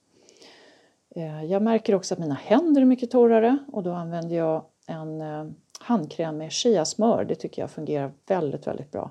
Eh, 1.16 1.44
jag 1.44 1.62
märker 1.62 1.94
också 1.94 2.14
att 2.14 2.20
mina 2.20 2.34
händer 2.34 2.80
är 2.80 2.86
mycket 2.86 3.10
torrare 3.10 3.58
och 3.72 3.82
då 3.82 3.92
använder 3.92 4.36
jag 4.36 4.64
en 4.86 5.20
eh, 5.20 5.46
handkräm 5.80 6.36
med 6.36 6.52
chiasmör. 6.52 7.24
Det 7.24 7.34
tycker 7.34 7.62
jag 7.62 7.70
fungerar 7.70 8.12
väldigt, 8.26 8.66
väldigt 8.66 8.92
bra. 8.92 9.10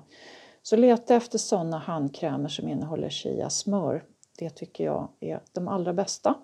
Så 0.62 0.76
leta 0.76 1.14
efter 1.14 1.38
sådana 1.38 1.78
handkrämer 1.78 2.48
som 2.48 2.68
innehåller 2.68 3.08
chiasmör. 3.08 4.04
Det 4.38 4.50
tycker 4.50 4.84
jag 4.84 5.08
är 5.20 5.40
de 5.52 5.68
allra 5.68 5.92
bästa. 5.92 6.34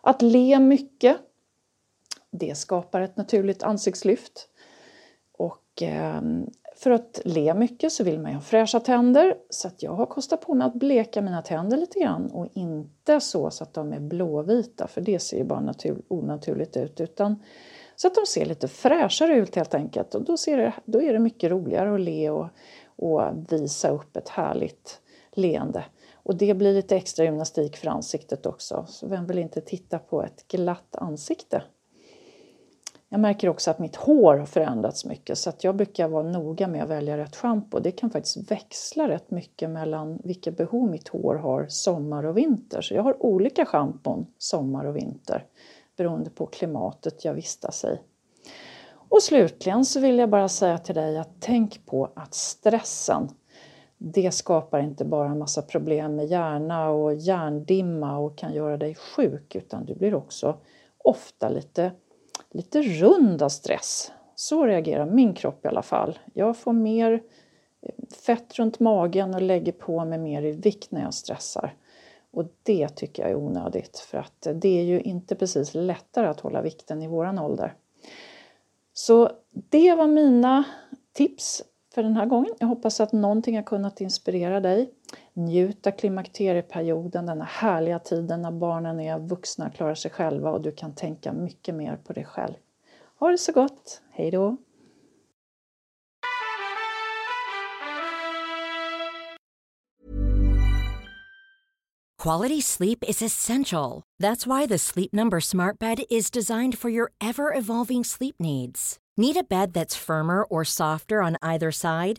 Att 0.00 0.22
le 0.22 0.58
mycket, 0.58 1.16
det 2.30 2.54
skapar 2.54 3.00
ett 3.00 3.16
naturligt 3.16 3.62
ansiktslyft. 3.62 4.48
Och 5.32 5.82
eh, 5.82 6.20
för 6.76 6.90
att 6.90 7.20
le 7.24 7.54
mycket 7.54 7.92
så 7.92 8.04
vill 8.04 8.20
man 8.20 8.30
ju 8.30 8.36
ha 8.36 8.42
fräscha 8.42 8.80
tänder 8.80 9.34
så 9.50 9.68
att 9.68 9.82
jag 9.82 9.92
har 9.92 10.06
kostat 10.06 10.40
på 10.40 10.54
mig 10.54 10.66
att 10.66 10.74
bleka 10.74 11.22
mina 11.22 11.42
tänder 11.42 11.76
lite 11.76 12.00
grann 12.00 12.30
och 12.30 12.48
inte 12.54 13.20
så, 13.20 13.50
så 13.50 13.64
att 13.64 13.74
de 13.74 13.92
är 13.92 14.00
blåvita 14.00 14.86
för 14.86 15.00
det 15.00 15.18
ser 15.18 15.36
ju 15.36 15.44
bara 15.44 15.60
natur, 15.60 16.02
onaturligt 16.08 16.76
ut 16.76 17.00
utan 17.00 17.42
så 17.96 18.06
att 18.06 18.14
de 18.14 18.26
ser 18.26 18.46
lite 18.46 18.68
fräschare 18.68 19.34
ut 19.34 19.56
helt 19.56 19.74
enkelt 19.74 20.14
och 20.14 20.24
då, 20.24 20.36
ser 20.36 20.56
det, 20.56 20.72
då 20.84 21.02
är 21.02 21.12
det 21.12 21.18
mycket 21.18 21.50
roligare 21.50 21.94
att 21.94 22.00
le 22.00 22.30
och, 22.30 22.48
och 22.96 23.22
visa 23.52 23.90
upp 23.90 24.16
ett 24.16 24.28
härligt 24.28 25.00
leende. 25.32 25.84
Och 26.14 26.36
det 26.36 26.54
blir 26.54 26.74
lite 26.74 26.96
extra 26.96 27.24
gymnastik 27.24 27.76
för 27.76 27.88
ansiktet 27.88 28.46
också, 28.46 28.84
så 28.88 29.06
vem 29.06 29.26
vill 29.26 29.38
inte 29.38 29.60
titta 29.60 29.98
på 29.98 30.22
ett 30.22 30.48
glatt 30.48 30.96
ansikte? 30.96 31.62
Jag 33.08 33.20
märker 33.20 33.48
också 33.48 33.70
att 33.70 33.78
mitt 33.78 33.96
hår 33.96 34.36
har 34.36 34.46
förändrats 34.46 35.04
mycket 35.04 35.38
så 35.38 35.50
att 35.50 35.64
jag 35.64 35.76
brukar 35.76 36.08
vara 36.08 36.22
noga 36.22 36.68
med 36.68 36.82
att 36.82 36.88
välja 36.88 37.18
rätt 37.18 37.36
schampo. 37.36 37.78
Det 37.78 37.90
kan 37.90 38.10
faktiskt 38.10 38.50
växla 38.50 39.08
rätt 39.08 39.30
mycket 39.30 39.70
mellan 39.70 40.20
vilka 40.24 40.50
behov 40.50 40.90
mitt 40.90 41.08
hår 41.08 41.34
har 41.34 41.66
sommar 41.68 42.24
och 42.24 42.36
vinter. 42.36 42.80
Så 42.80 42.94
jag 42.94 43.02
har 43.02 43.22
olika 43.22 43.66
schampon 43.66 44.26
sommar 44.38 44.84
och 44.84 44.96
vinter 44.96 45.44
beroende 45.96 46.30
på 46.30 46.46
klimatet 46.46 47.24
jag 47.24 47.34
vistas 47.34 47.84
i. 47.84 47.98
Och 49.08 49.22
slutligen 49.22 49.84
så 49.84 50.00
vill 50.00 50.18
jag 50.18 50.30
bara 50.30 50.48
säga 50.48 50.78
till 50.78 50.94
dig 50.94 51.18
att 51.18 51.30
tänk 51.40 51.86
på 51.86 52.10
att 52.14 52.34
stressen 52.34 53.28
det 53.98 54.30
skapar 54.30 54.80
inte 54.80 55.04
bara 55.04 55.28
en 55.28 55.38
massa 55.38 55.62
problem 55.62 56.16
med 56.16 56.26
hjärna 56.26 56.88
och 56.88 57.14
hjärndimma 57.14 58.18
och 58.18 58.38
kan 58.38 58.54
göra 58.54 58.76
dig 58.76 58.94
sjuk 58.94 59.54
utan 59.54 59.84
du 59.84 59.94
blir 59.94 60.14
också 60.14 60.56
ofta 60.98 61.48
lite 61.48 61.92
lite 62.56 62.82
rund 62.82 63.42
av 63.42 63.48
stress. 63.48 64.12
Så 64.34 64.66
reagerar 64.66 65.06
min 65.06 65.34
kropp 65.34 65.64
i 65.64 65.68
alla 65.68 65.82
fall. 65.82 66.18
Jag 66.34 66.56
får 66.56 66.72
mer 66.72 67.22
eh, 67.82 67.90
fett 68.26 68.58
runt 68.58 68.80
magen 68.80 69.34
och 69.34 69.42
lägger 69.42 69.72
på 69.72 70.04
mig 70.04 70.18
mer 70.18 70.42
i 70.42 70.52
vikt 70.52 70.90
när 70.90 71.02
jag 71.02 71.14
stressar. 71.14 71.74
Och 72.30 72.44
det 72.62 72.88
tycker 72.88 73.22
jag 73.22 73.30
är 73.30 73.36
onödigt 73.36 73.98
för 73.98 74.18
att 74.18 74.46
det 74.54 74.80
är 74.80 74.82
ju 74.82 75.00
inte 75.00 75.34
precis 75.34 75.74
lättare 75.74 76.26
att 76.26 76.40
hålla 76.40 76.62
vikten 76.62 77.02
i 77.02 77.06
våran 77.06 77.38
ålder. 77.38 77.74
Så 78.92 79.30
det 79.52 79.94
var 79.94 80.06
mina 80.06 80.64
tips 81.12 81.62
för 81.94 82.02
den 82.02 82.16
här 82.16 82.26
gången. 82.26 82.54
Jag 82.58 82.66
hoppas 82.66 83.00
att 83.00 83.12
någonting 83.12 83.56
har 83.56 83.62
kunnat 83.62 84.00
inspirera 84.00 84.60
dig. 84.60 84.90
Njut 85.34 85.86
av 85.86 85.90
klimakterieperioden, 85.90 87.26
den 87.26 87.40
härliga 87.40 87.98
tiden 87.98 88.42
när 88.42 88.50
barnen 88.50 89.00
är 89.00 89.18
vuxna 89.18 89.66
och 89.66 89.74
klarar 89.74 89.94
sig 89.94 90.10
själva 90.10 90.50
och 90.50 90.60
du 90.60 90.72
kan 90.72 90.94
tänka 90.94 91.32
mycket 91.32 91.74
mer 91.74 91.96
på 91.96 92.12
dig 92.12 92.24
själv. 92.24 92.54
Ha 93.18 93.30
det 93.30 93.38
så 93.38 93.52
gott! 93.52 94.02
Hej 94.10 94.30
då! 94.30 94.56
Quality 102.26 102.60
sleep 102.60 103.04
is 103.08 103.22
essential. 103.22 104.02
That's 104.20 104.46
why 104.46 104.66
the 104.66 104.78
Sleep 104.78 105.12
Number 105.12 105.38
smart 105.38 105.78
bed 105.78 105.98
is 106.10 106.28
designed 106.28 106.76
for 106.76 106.88
your 106.88 107.12
ever-evolving 107.20 108.04
sleep 108.04 108.34
needs. 108.40 108.98
Need 109.16 109.36
a 109.36 109.44
bed 109.44 109.74
that's 109.74 109.94
firmer 109.94 110.42
or 110.42 110.64
softer 110.64 111.22
on 111.22 111.36
either 111.40 111.70
side? 111.70 112.18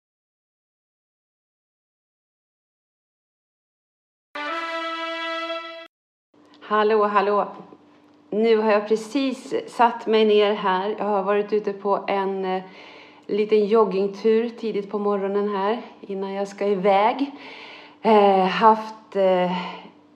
Hallå, 6.71 7.03
hallå! 7.03 7.47
Nu 8.29 8.57
har 8.57 8.71
jag 8.71 8.87
precis 8.87 9.53
satt 9.67 10.07
mig 10.07 10.25
ner 10.25 10.53
här. 10.53 10.95
Jag 10.97 11.05
har 11.05 11.23
varit 11.23 11.53
ute 11.53 11.73
på 11.73 12.03
en 12.07 12.45
eh, 12.45 12.63
liten 13.25 13.65
joggingtur 13.65 14.49
tidigt 14.49 14.91
på 14.91 14.99
morgonen 14.99 15.55
här 15.55 15.81
innan 16.01 16.33
jag 16.33 16.47
ska 16.47 16.67
iväg. 16.67 17.31
Eh, 18.01 18.45
haft 18.45 19.15
eh, 19.15 19.51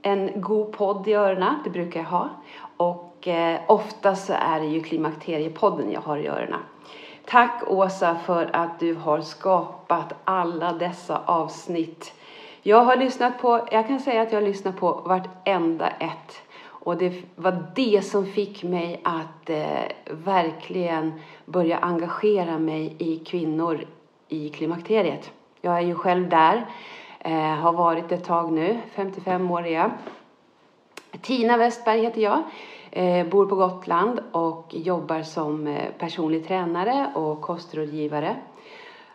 en 0.02 0.41
god 0.41 0.72
podd 0.72 1.08
i 1.08 1.13
öronen, 1.13 1.56
det 1.63 1.70
brukar 1.70 2.00
jag 2.00 2.08
ha. 2.08 2.30
Och 2.78 3.28
eh, 3.28 3.60
ofta 3.68 4.15
så 4.15 4.34
är 4.34 4.60
det 4.60 4.68
ju 4.68 4.84
Klimakteriepodden 4.84 5.91
jag 5.91 6.02
har 6.02 6.18
i 6.18 6.28
öronen. 6.28 6.62
Tack 7.26 7.63
Åsa 7.68 8.15
för 8.26 8.50
att 8.54 8.80
du 8.80 8.94
har 8.96 9.22
skapat 9.22 10.13
alla 10.24 10.74
dessa 10.74 11.22
avsnitt. 11.26 12.13
Jag 12.62 12.84
har 12.84 12.96
lyssnat 12.96 13.41
på, 13.41 13.68
jag 13.72 13.88
kan 13.88 14.00
säga 14.00 14.22
att 14.22 14.32
jag 14.32 14.41
har 14.41 14.48
lyssnat 14.48 14.78
på 14.80 14.91
vartenda 15.06 15.89
ett. 15.89 16.44
Och 16.86 16.98
det 16.98 17.13
var 17.36 17.65
det 17.76 18.06
som 18.06 18.26
fick 18.26 18.63
mig 18.63 19.02
att 19.04 19.50
eh, 19.50 19.91
verkligen 20.10 21.13
börja 21.45 21.78
engagera 21.78 22.60
mig 22.60 22.95
i 22.98 23.17
kvinnor 23.17 23.86
i 24.28 24.50
klimakteriet. 24.50 25.32
Jag 25.62 25.78
är 25.78 25.82
ju 25.82 25.95
själv 25.95 26.30
där, 26.30 26.65
eh, 27.19 27.34
har 27.34 27.74
varit 27.74 28.12
ett 28.12 28.24
tag 28.24 28.52
nu, 28.52 28.78
55 28.95 29.52
år 29.52 29.65
är 29.65 29.74
jag. 29.74 29.91
Tina 31.21 31.58
Westberg 31.58 32.02
heter 32.02 32.21
jag, 32.21 32.43
eh, 32.91 33.28
bor 33.28 33.45
på 33.45 33.56
Gotland 33.56 34.19
och 34.32 34.65
jobbar 34.69 35.21
som 35.21 35.67
eh, 35.67 35.91
personlig 35.98 36.48
tränare 36.48 37.12
och 37.15 37.41
kostrådgivare. 37.41 38.36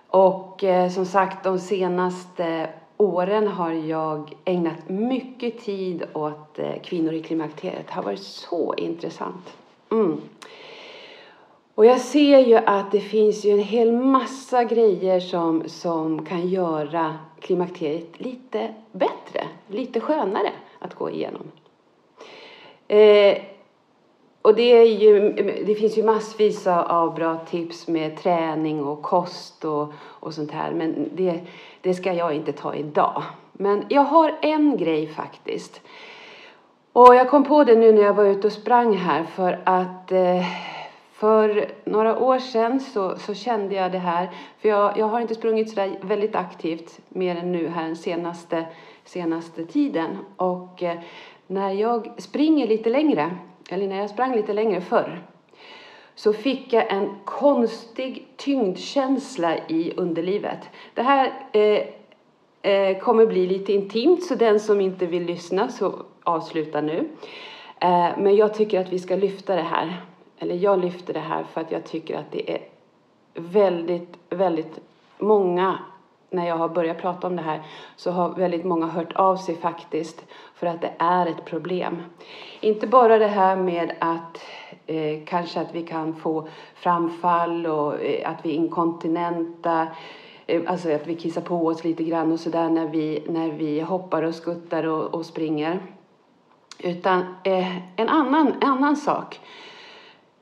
Och 0.09 0.65
eh, 0.65 0.91
som 0.91 1.07
sagt, 1.07 1.45
de 1.45 1.59
senaste 1.59 2.71
åren 3.01 3.49
har 3.49 3.73
jag 3.73 4.33
ägnat 4.45 4.89
mycket 4.89 5.59
tid 5.59 6.05
åt 6.13 6.59
eh, 6.59 6.83
kvinnor 6.83 7.13
i 7.13 7.23
klimakteriet. 7.23 7.87
Det 7.87 7.93
har 7.93 8.03
varit 8.03 8.23
så 8.23 8.75
intressant. 8.75 9.57
Mm. 9.91 10.21
Och 11.75 11.87
jag 11.87 12.01
ser 12.01 12.39
ju 12.39 12.57
att 12.57 12.93
det 12.93 13.01
finns 13.01 13.45
ju 13.45 13.51
en 13.51 13.59
hel 13.59 13.93
massa 13.93 14.65
grejer 14.65 15.21
som, 15.21 15.69
som 15.69 16.27
kan 16.27 16.49
göra 16.49 17.19
klimakteriet 17.41 18.21
lite 18.21 18.75
bättre, 18.93 19.45
lite 19.67 20.01
skönare 20.01 20.53
att 20.79 20.95
gå 20.95 21.11
igenom. 21.11 21.51
Eh, 22.89 23.39
och 24.43 24.55
det, 24.55 24.73
är 24.73 24.85
ju, 24.85 25.33
det 25.67 25.75
finns 25.75 25.99
ju 25.99 26.03
massvis 26.03 26.67
av 26.67 27.15
bra 27.15 27.37
tips 27.51 27.89
med 27.89 28.17
träning 28.17 28.85
och 28.85 29.03
kost 29.03 29.65
och, 29.65 29.93
och 30.03 30.35
sånt 30.35 30.51
här. 30.51 30.73
Men 30.73 31.09
det, 31.13 31.41
det 31.81 31.95
ska 31.95 32.13
jag 32.13 32.35
inte 32.35 32.53
ta 32.53 32.75
idag. 32.75 33.23
Men 33.53 33.85
jag 33.89 34.03
har 34.03 34.39
en 34.43 34.77
grej 34.77 35.07
faktiskt. 35.07 35.81
Och 36.93 37.15
jag 37.15 37.31
kom 37.31 37.45
på 37.45 37.65
det 37.65 37.77
nu 37.77 37.93
när 37.93 38.03
jag 38.03 38.15
var 38.15 38.25
ute 38.25 38.47
och 38.47 38.53
sprang 38.53 38.97
här 38.97 39.25
för 39.25 39.61
att 39.65 40.13
eh, 40.13 40.45
för 41.13 41.71
några 41.85 42.19
år 42.19 42.39
sedan 42.39 42.81
så, 42.81 43.19
så, 43.19 43.35
kände 43.35 43.75
jag 43.75 43.93
det 43.93 43.99
här. 43.99 44.31
För 44.59 44.69
jag, 44.69 44.99
jag 44.99 45.07
har 45.07 45.21
inte 45.21 45.35
sprungit 45.35 45.71
så 45.71 45.91
väldigt 46.01 46.35
aktivt 46.35 47.01
mer 47.09 47.37
än 47.37 47.53
nu 47.53 47.69
här 47.69 47.87
den 47.87 47.97
senaste, 47.97 48.65
senaste 49.05 49.65
tiden. 49.65 50.19
Och 50.37 50.83
eh, 50.83 50.99
när 51.47 51.71
jag 51.71 52.11
springer 52.19 52.67
lite 52.67 52.91
längre, 52.91 53.31
eller 53.73 53.89
när 53.89 53.97
jag 53.97 54.11
sprang 54.11 54.37
lite 54.37 54.53
längre 54.53 54.81
förr, 54.81 55.23
så 56.15 56.33
fick 56.33 56.73
jag 56.73 56.93
en 56.93 57.15
konstig 57.25 58.27
tyngdkänsla 58.37 59.59
i 59.69 59.93
underlivet. 59.97 60.59
Det 60.95 61.03
här 61.03 61.33
eh, 61.53 62.73
eh, 62.73 62.99
kommer 62.99 63.27
bli 63.27 63.47
lite 63.47 63.73
intimt, 63.73 64.25
så 64.25 64.35
den 64.35 64.61
som 64.61 64.81
inte 64.81 65.07
vill 65.07 65.25
lyssna 65.25 65.69
så 65.69 65.95
avsluta 66.23 66.81
nu. 66.81 67.09
Eh, 67.81 68.09
men 68.19 68.37
jag 68.37 68.55
tycker 68.55 68.81
att 68.81 68.93
vi 68.93 68.99
ska 68.99 69.17
lyfta 69.17 69.57
det 69.57 69.63
här. 69.63 70.01
Eller 70.39 70.55
jag 70.55 70.79
lyfter 70.79 71.15
det 71.15 71.21
här 71.21 71.45
för 71.45 71.61
att 71.61 71.73
jag 71.73 71.85
tycker 71.85 72.19
att 72.19 72.33
det 72.33 72.55
är 72.55 72.61
väldigt, 73.35 74.19
väldigt 74.31 74.81
många 75.19 75.79
när 76.31 76.47
jag 76.47 76.57
har 76.57 76.69
börjat 76.69 76.99
prata 76.99 77.27
om 77.27 77.37
det 77.37 77.43
här 77.43 77.63
så 77.97 78.11
har 78.11 78.35
väldigt 78.35 78.65
många 78.65 78.87
hört 78.87 79.13
av 79.13 79.37
sig 79.37 79.57
faktiskt 79.57 80.25
för 80.55 80.67
att 80.67 80.81
det 80.81 80.93
är 80.99 81.27
ett 81.27 81.45
problem. 81.45 82.03
Inte 82.61 82.87
bara 82.87 83.19
det 83.19 83.27
här 83.27 83.57
med 83.57 83.93
att 83.99 84.41
eh, 84.87 85.25
kanske 85.27 85.61
att 85.61 85.75
vi 85.75 85.83
kan 85.83 86.15
få 86.15 86.49
framfall 86.75 87.67
och 87.67 88.01
eh, 88.03 88.31
att 88.31 88.45
vi 88.45 88.51
är 88.51 88.55
inkontinenta, 88.55 89.87
eh, 90.47 90.63
alltså 90.67 90.93
att 90.93 91.07
vi 91.07 91.15
kissar 91.15 91.41
på 91.41 91.67
oss 91.67 91.85
lite 91.85 92.05
grann 92.05 92.33
och 92.33 92.41
sådär 92.41 92.69
när 92.69 92.87
vi, 92.87 93.25
när 93.29 93.51
vi 93.51 93.81
hoppar 93.81 94.23
och 94.23 94.35
skuttar 94.35 94.87
och, 94.87 95.15
och 95.15 95.27
springer. 95.27 95.81
Utan 96.79 97.35
eh, 97.45 97.77
en, 97.97 98.09
annan, 98.09 98.47
en 98.61 98.69
annan 98.69 98.97
sak 98.97 99.41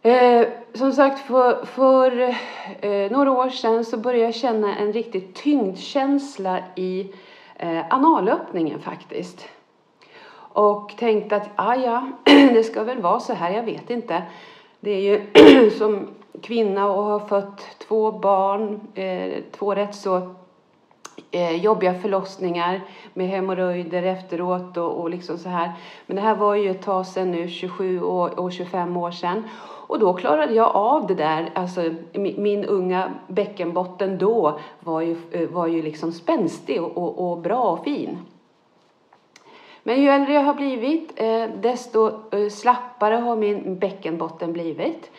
Eh, 0.09 0.49
som 0.75 0.92
sagt, 0.92 1.27
för, 1.27 1.64
för 1.64 2.35
eh, 2.81 3.11
några 3.11 3.31
år 3.31 3.49
sedan 3.49 3.85
så 3.85 3.97
började 3.97 4.25
jag 4.25 4.35
känna 4.35 4.77
en 4.77 4.92
riktig 4.92 5.35
tyngdkänsla 5.35 6.59
i 6.77 7.12
eh, 7.57 7.81
analöppningen 7.90 8.81
faktiskt. 8.81 9.49
Och 10.53 10.94
tänkte 10.99 11.37
att, 11.37 11.49
ah, 11.57 11.75
ja, 11.75 12.11
det 12.25 12.64
ska 12.64 12.85
väl 12.85 13.03
vara 13.03 13.21
så 13.21 13.33
här, 13.33 13.51
jag 13.51 13.62
vet 13.62 13.90
inte. 13.90 14.23
Det 14.81 14.90
är 14.90 15.01
ju 15.01 15.71
som 15.79 16.09
kvinna 16.42 16.90
och 16.90 17.03
har 17.05 17.21
fött 17.21 17.66
två 17.79 18.12
barn, 18.12 18.81
eh, 18.94 19.42
två 19.53 19.75
rätt 19.75 19.94
så 19.94 20.35
eh, 21.31 21.57
jobbiga 21.57 21.94
förlossningar 21.94 22.81
med 23.14 23.29
hemorrojder 23.29 24.03
efteråt 24.03 24.77
och, 24.77 25.01
och 25.01 25.11
liksom 25.11 25.38
så 25.38 25.49
här. 25.49 25.73
Men 26.07 26.16
det 26.16 26.23
här 26.23 26.35
var 26.35 26.55
ju 26.55 26.71
ett 26.71 26.83
tag 26.83 27.07
sedan 27.07 27.31
nu, 27.31 27.49
27 27.49 28.01
och, 28.01 28.38
och 28.38 28.53
25 28.53 28.97
år 28.97 29.11
sedan. 29.11 29.44
Och 29.88 29.98
då 29.98 30.12
klarade 30.12 30.55
jag 30.55 30.77
av 30.77 31.07
det 31.07 31.14
där. 31.14 31.51
Alltså, 31.55 31.94
min, 32.12 32.42
min 32.42 32.64
unga 32.64 33.14
bäckenbotten 33.27 34.18
då 34.18 34.59
var 34.81 35.01
ju, 35.01 35.16
eh, 35.31 35.48
var 35.48 35.66
ju 35.66 35.83
liksom 35.83 36.12
spänstig 36.12 36.83
och, 36.83 36.96
och, 36.96 37.31
och 37.31 37.38
bra 37.38 37.62
och 37.62 37.85
fin. 37.85 38.18
Men 39.83 40.03
ju 40.03 40.09
äldre 40.09 40.33
jag 40.33 40.42
har 40.42 40.55
blivit, 40.55 41.12
eh, 41.16 41.44
desto 41.61 42.11
eh, 42.31 42.48
slappare 42.48 43.14
har 43.14 43.37
min 43.37 43.79
bäckenbotten 43.79 44.53
blivit. 44.53 45.11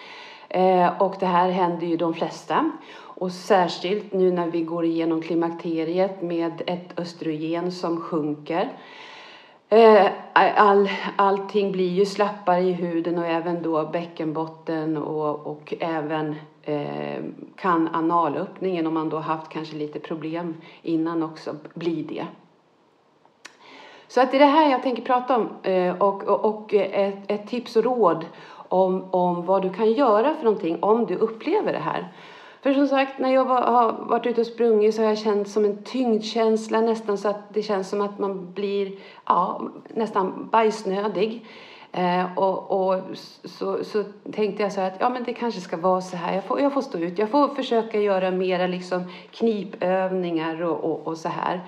Och 1.00 1.16
det 1.20 1.26
här 1.26 1.50
händer 1.50 1.88
ju 1.88 1.98
de 1.98 2.14
flesta. 2.14 2.72
Och 2.96 3.32
särskilt 3.32 4.14
nu 4.14 4.32
när 4.32 4.48
vi 4.48 4.62
går 4.62 4.86
igenom 4.86 5.22
klimakteriet 5.22 6.22
med 6.22 6.62
ett 6.66 7.00
östrogen 7.00 7.72
som 7.72 8.02
sjunker 8.02 8.70
Eh, 9.72 10.12
all, 10.34 10.90
allting 11.16 11.72
blir 11.72 11.90
ju 11.90 12.06
slappare 12.06 12.62
i 12.62 12.72
huden 12.72 13.18
och 13.18 13.26
även 13.26 13.62
då 13.62 13.86
bäckenbotten 13.86 14.98
och, 14.98 15.48
och 15.48 15.74
även 15.80 16.36
eh, 16.64 17.24
kan 17.56 17.88
analöppningen, 17.96 18.88
om 18.88 18.94
man 18.94 19.10
då 19.10 19.18
haft 19.18 19.50
kanske 19.50 19.76
lite 19.76 20.00
problem 20.00 20.56
innan 20.82 21.24
också, 21.24 21.56
bli 21.74 22.04
det. 22.04 22.26
Så 24.08 24.22
att 24.22 24.32
det 24.32 24.38
är 24.38 24.40
det 24.40 24.46
här 24.46 24.72
jag 24.72 24.84
tänker 24.84 25.04
prata 25.04 25.36
om 25.36 25.50
eh, 25.64 26.02
och, 26.02 26.24
och, 26.24 26.46
och 26.46 26.74
ett, 26.74 27.32
ett, 27.32 27.48
tips 27.48 27.76
och 27.76 27.84
råd 27.84 28.26
om, 28.52 29.04
om 29.12 29.46
vad 29.46 29.62
du 29.62 29.74
kan 29.74 29.92
göra 29.92 30.36
för 30.36 30.44
någonting 30.44 30.78
om 30.80 31.06
du 31.06 31.16
upplever 31.16 31.74
det 31.74 31.80
här. 31.80 32.08
För 32.62 32.74
som 32.74 32.88
sagt, 32.88 33.20
när 33.20 33.34
jag 33.34 33.46
var, 33.46 33.62
har 33.62 33.92
varit 33.92 34.26
ute 34.26 34.42
och 34.42 34.48
sprungit 34.48 34.96
så 34.96 35.02
har 35.02 35.10
jag 35.10 35.18
känt 35.18 35.50
som 35.50 35.66
en 35.66 35.84
tyngdkänsla 35.84 36.82
nästan 36.82 37.18
så 37.18 37.30
att 37.30 37.54
det 37.54 37.62
känns 37.62 37.90
som 37.90 38.02
att 38.02 38.20
man 38.20 38.54
blir 38.54 38.92
ja, 39.26 39.62
nästan 39.90 40.50
bajsnödig. 40.52 41.46
Eh, 41.92 42.38
och, 42.38 42.72
och 42.72 43.02
så, 43.44 43.84
så, 43.84 44.04
tänkte 44.32 44.64
jag 44.64 44.72
så 44.72 44.82
här 44.82 44.88
att 44.88 44.98
ja, 45.00 45.10
men 45.10 45.24
det 45.24 45.34
kanske 45.34 45.62
ska 45.62 45.78
vara 45.78 46.02
så 46.02 46.18
här. 46.18 46.36
Jag 46.36 46.44
får, 46.44 46.62
jag 46.62 46.74
får 46.74 46.82
stå 46.82 46.98
ut. 46.98 47.20
Jag 47.20 47.30
får 47.30 47.48
försöka 47.48 48.00
göra 48.00 48.32
mera 48.32 48.68
liksom 48.68 49.04
knipövningar 49.32 50.62
och, 50.62 50.84
och, 50.84 51.08
och 51.08 51.18
så 51.18 51.30
här. 51.30 51.62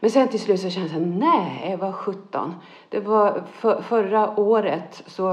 Men 0.00 0.10
sen 0.10 0.28
till 0.28 0.40
slut 0.40 0.60
så 0.60 0.70
kände 0.70 0.92
jag, 0.92 1.02
nej 1.02 1.76
vad 1.80 1.94
sjutton. 1.94 2.54
Det 2.88 3.00
var 3.00 3.42
för, 3.52 3.82
förra 3.82 4.40
året 4.40 5.02
så, 5.06 5.30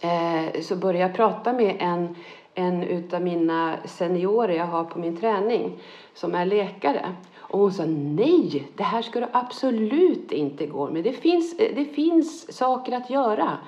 eh, 0.00 0.60
så 0.62 0.76
började 0.76 1.08
jag 1.08 1.16
prata 1.16 1.52
med 1.52 1.76
en, 1.80 2.16
en 2.54 2.82
utav 2.82 3.22
mina 3.22 3.76
seniorer 3.84 4.54
jag 4.54 4.66
har 4.66 4.84
på 4.84 4.98
min 4.98 5.16
träning 5.16 5.78
som 6.14 6.34
är 6.34 6.46
läkare. 6.46 7.12
Och 7.38 7.58
hon 7.58 7.72
sa 7.72 7.84
nej, 7.86 8.68
det 8.76 8.82
här 8.82 9.02
ska 9.02 9.20
du 9.20 9.26
absolut 9.32 10.32
inte 10.32 10.66
gå 10.66 10.90
med. 10.90 11.04
Det 11.04 11.12
finns, 11.12 11.56
det 11.56 11.84
finns 11.84 12.56
saker 12.56 12.92
att 12.92 13.10
göra. 13.10 13.58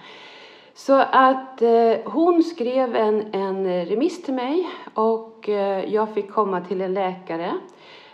Så 0.75 0.93
att 1.13 1.63
eh, 1.63 1.95
hon 2.05 2.43
skrev 2.43 2.97
en, 2.97 3.35
en 3.35 3.87
remiss 3.87 4.23
till 4.23 4.35
mig 4.35 4.69
och 4.95 5.49
eh, 5.49 5.95
jag 5.95 6.15
fick 6.15 6.31
komma 6.31 6.61
till 6.61 6.81
en 6.81 6.95
läkare 6.95 7.53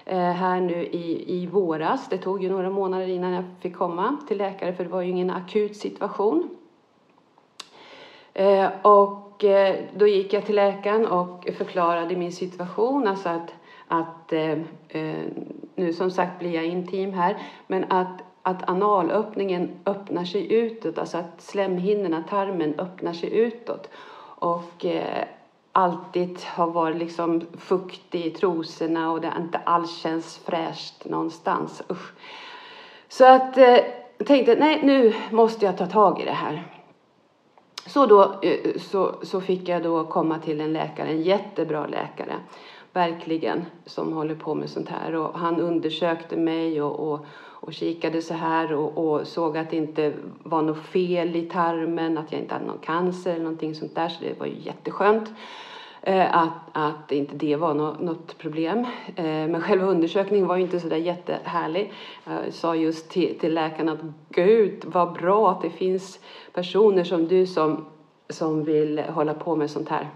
eh, 0.04 0.18
här 0.18 0.60
nu 0.60 0.84
i, 0.84 1.34
i 1.42 1.46
våras. 1.46 2.08
Det 2.08 2.18
tog 2.18 2.42
ju 2.42 2.50
några 2.50 2.70
månader 2.70 3.08
innan 3.08 3.32
jag 3.32 3.44
fick 3.60 3.76
komma 3.76 4.16
till 4.28 4.38
läkare 4.38 4.72
för 4.72 4.84
det 4.84 4.90
var 4.90 5.02
ju 5.02 5.10
ingen 5.10 5.30
akut 5.30 5.76
situation. 5.76 6.48
Eh, 8.34 8.68
och 9.40 9.44
eh, 9.44 9.76
då 9.96 10.06
gick 10.06 10.32
jag 10.32 10.46
till 10.46 10.54
läkaren 10.54 11.06
och 11.06 11.48
förklarade 11.58 12.16
min 12.16 12.32
situation, 12.32 13.08
alltså 13.08 13.28
att, 13.28 13.54
att 13.88 14.32
eh, 14.32 14.58
eh, 14.88 15.24
nu 15.74 15.92
som 15.92 16.10
sagt 16.10 16.38
blir 16.38 16.54
jag 16.54 16.64
intim 16.64 17.12
här, 17.12 17.36
men 17.66 17.84
att 17.92 18.22
att 18.42 18.68
analöppningen 18.68 19.70
öppnar 19.86 20.24
sig 20.24 20.52
utåt, 20.52 20.98
alltså 20.98 21.18
att 21.18 21.42
slemhinnorna, 21.42 22.24
tarmen, 22.30 22.74
öppnar 22.78 23.12
sig 23.12 23.38
utåt. 23.38 23.88
Och 24.38 24.84
eh, 24.84 25.24
alltid 25.72 26.38
har 26.44 26.66
varit 26.66 26.96
liksom 26.96 27.42
fuktig 27.58 28.26
i 28.26 28.30
trosorna 28.30 29.12
och 29.12 29.20
det 29.20 29.32
inte 29.38 29.58
alls 29.58 29.98
känns 29.98 30.38
fräscht 30.38 31.04
någonstans. 31.04 31.82
Usch. 31.90 32.12
Så 33.08 33.24
att 33.24 33.58
eh, 33.58 33.78
jag 34.18 34.26
tänkte, 34.26 34.54
nej 34.54 34.80
nu 34.82 35.14
måste 35.30 35.66
jag 35.66 35.78
ta 35.78 35.86
tag 35.86 36.20
i 36.20 36.24
det 36.24 36.30
här. 36.30 36.79
Så 37.86 38.06
då 38.06 38.34
eh, 38.42 38.78
så, 38.78 39.14
så 39.22 39.40
fick 39.40 39.68
jag 39.68 39.82
då 39.82 40.04
komma 40.04 40.38
till 40.38 40.60
en 40.60 40.72
läkare, 40.72 41.08
en 41.08 41.22
jättebra 41.22 41.86
läkare, 41.86 42.34
verkligen, 42.92 43.64
som 43.86 44.12
håller 44.12 44.34
på 44.34 44.54
med 44.54 44.70
sånt 44.70 44.88
här. 44.88 45.14
Och 45.14 45.38
han 45.38 45.60
undersökte 45.60 46.36
mig 46.36 46.82
och, 46.82 47.12
och 47.12 47.26
och 47.62 47.72
kikade 47.72 48.22
så 48.22 48.34
här 48.34 48.72
och, 48.72 48.98
och, 48.98 49.26
såg 49.26 49.56
att 49.56 49.70
det 49.70 49.76
inte 49.76 50.12
var 50.42 50.62
något 50.62 50.86
fel 50.86 51.36
i 51.36 51.42
tarmen, 51.42 52.18
att 52.18 52.32
jag 52.32 52.40
inte 52.40 52.54
hade 52.54 52.66
någon 52.66 52.78
cancer 52.78 53.30
eller 53.30 53.42
någonting 53.42 53.74
sånt 53.74 53.94
där. 53.94 54.08
Så 54.08 54.24
det 54.24 54.40
var 54.40 54.46
ju 54.46 54.56
jätteskönt 54.60 55.28
eh, 55.28 55.34
Eh, 56.02 56.36
att, 56.36 56.52
att 56.72 57.12
inte 57.12 57.36
det 57.36 57.56
var 57.56 57.74
något, 57.74 58.38
problem. 58.38 58.86
Eh, 59.16 59.24
men 59.24 59.60
själva 59.60 59.86
undersökningen 59.86 60.46
var 60.46 60.56
ju 60.56 60.62
inte 60.62 60.80
så 60.80 60.88
där 60.88 60.96
jättehärlig. 60.96 61.92
Jag 62.24 62.52
sa 62.54 62.74
just 62.74 63.10
till, 63.10 63.38
till 63.38 63.54
läkaren 63.54 63.88
att 63.88 64.00
gud 64.28 64.84
vad 64.86 65.12
bra 65.12 65.50
att 65.50 65.62
det 65.62 65.70
finns 65.70 66.20
personer 66.52 67.04
som 67.04 67.28
du 67.28 67.46
som, 67.46 67.84
som 68.28 68.64
vill 68.64 68.98
hålla 68.98 69.34
på 69.34 69.56
med 69.56 69.70
sånt 69.70 69.88
här. 69.88 70.08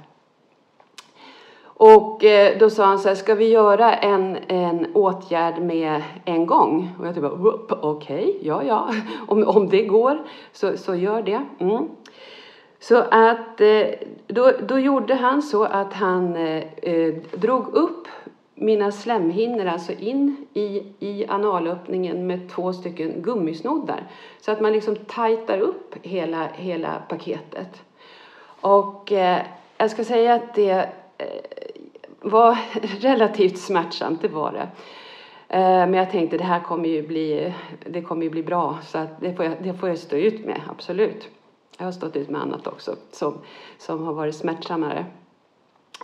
Och 1.76 2.24
eh, 2.24 2.58
då 2.58 2.70
sa 2.70 2.84
han 2.84 2.98
så 2.98 3.08
här, 3.08 3.14
ska 3.14 3.34
vi 3.34 3.48
göra 3.48 3.94
en, 3.94 4.38
en 4.48 4.86
åtgärd 4.94 5.62
med 5.62 6.02
en 6.24 6.46
gång? 6.46 6.90
Och 6.98 7.06
jag 7.06 7.14
typ 7.14 7.24
okej, 7.24 7.80
okay, 7.80 8.34
ja 8.40 8.62
ja, 8.62 8.94
om, 9.28 9.44
om 9.48 9.68
det 9.68 9.84
går 9.84 10.18
så, 10.52 10.76
så 10.76 10.94
gör 10.94 11.22
det. 11.22 11.44
Mm. 11.58 11.88
Så 12.80 12.96
att 12.96 13.60
eh, 13.60 13.86
då, 14.26 14.52
då 14.68 14.78
gjorde 14.78 15.14
han 15.14 15.42
så 15.42 15.64
att 15.64 15.92
han 15.92 16.36
eh, 16.36 16.62
eh, 16.82 17.14
drog 17.32 17.74
upp 17.74 18.08
mina 18.54 18.92
slemhinnor 18.92 19.66
alltså 19.66 19.92
in 19.92 20.46
i, 20.54 20.82
i 20.98 21.26
analöppningen 21.28 22.26
med 22.26 22.50
två 22.50 22.72
stycken 22.72 23.22
gummisnoddar. 23.22 24.06
Så 24.40 24.52
att 24.52 24.60
man 24.60 24.72
liksom 24.72 24.96
tajtar 24.96 25.58
upp 25.58 25.94
hela, 26.02 26.48
hela 26.54 27.02
paketet. 27.08 27.82
Och 28.60 29.12
eh, 29.12 29.42
jag 29.76 29.90
ska 29.90 30.04
säga 30.04 30.34
att 30.34 30.54
det 30.54 30.88
eh, 31.18 31.26
var 32.20 32.58
relativt 33.00 33.58
smärtsamt, 33.58 34.22
det 34.22 34.28
var 34.28 34.52
det. 34.52 34.68
Eh, 35.48 35.60
men 35.60 35.94
jag 35.94 36.10
tänkte 36.10 36.38
det 36.38 36.44
här 36.44 36.60
kommer 36.60 36.88
ju 36.88 37.06
bli, 37.06 37.52
det 37.86 38.02
kommer 38.02 38.22
ju 38.22 38.30
bli 38.30 38.42
bra 38.42 38.78
så 38.82 38.98
att 38.98 39.20
det, 39.20 39.34
får 39.34 39.44
jag, 39.44 39.54
det 39.62 39.74
får 39.74 39.88
jag 39.88 39.98
stå 39.98 40.16
ut 40.16 40.44
med, 40.44 40.60
absolut. 40.70 41.28
Jag 41.78 41.84
har 41.84 41.92
stått 41.92 42.16
ut 42.16 42.30
med 42.30 42.40
annat 42.40 42.66
också 42.66 42.96
som, 43.12 43.38
som 43.78 44.06
har 44.06 44.12
varit 44.12 44.34
smärtsammare. 44.34 45.06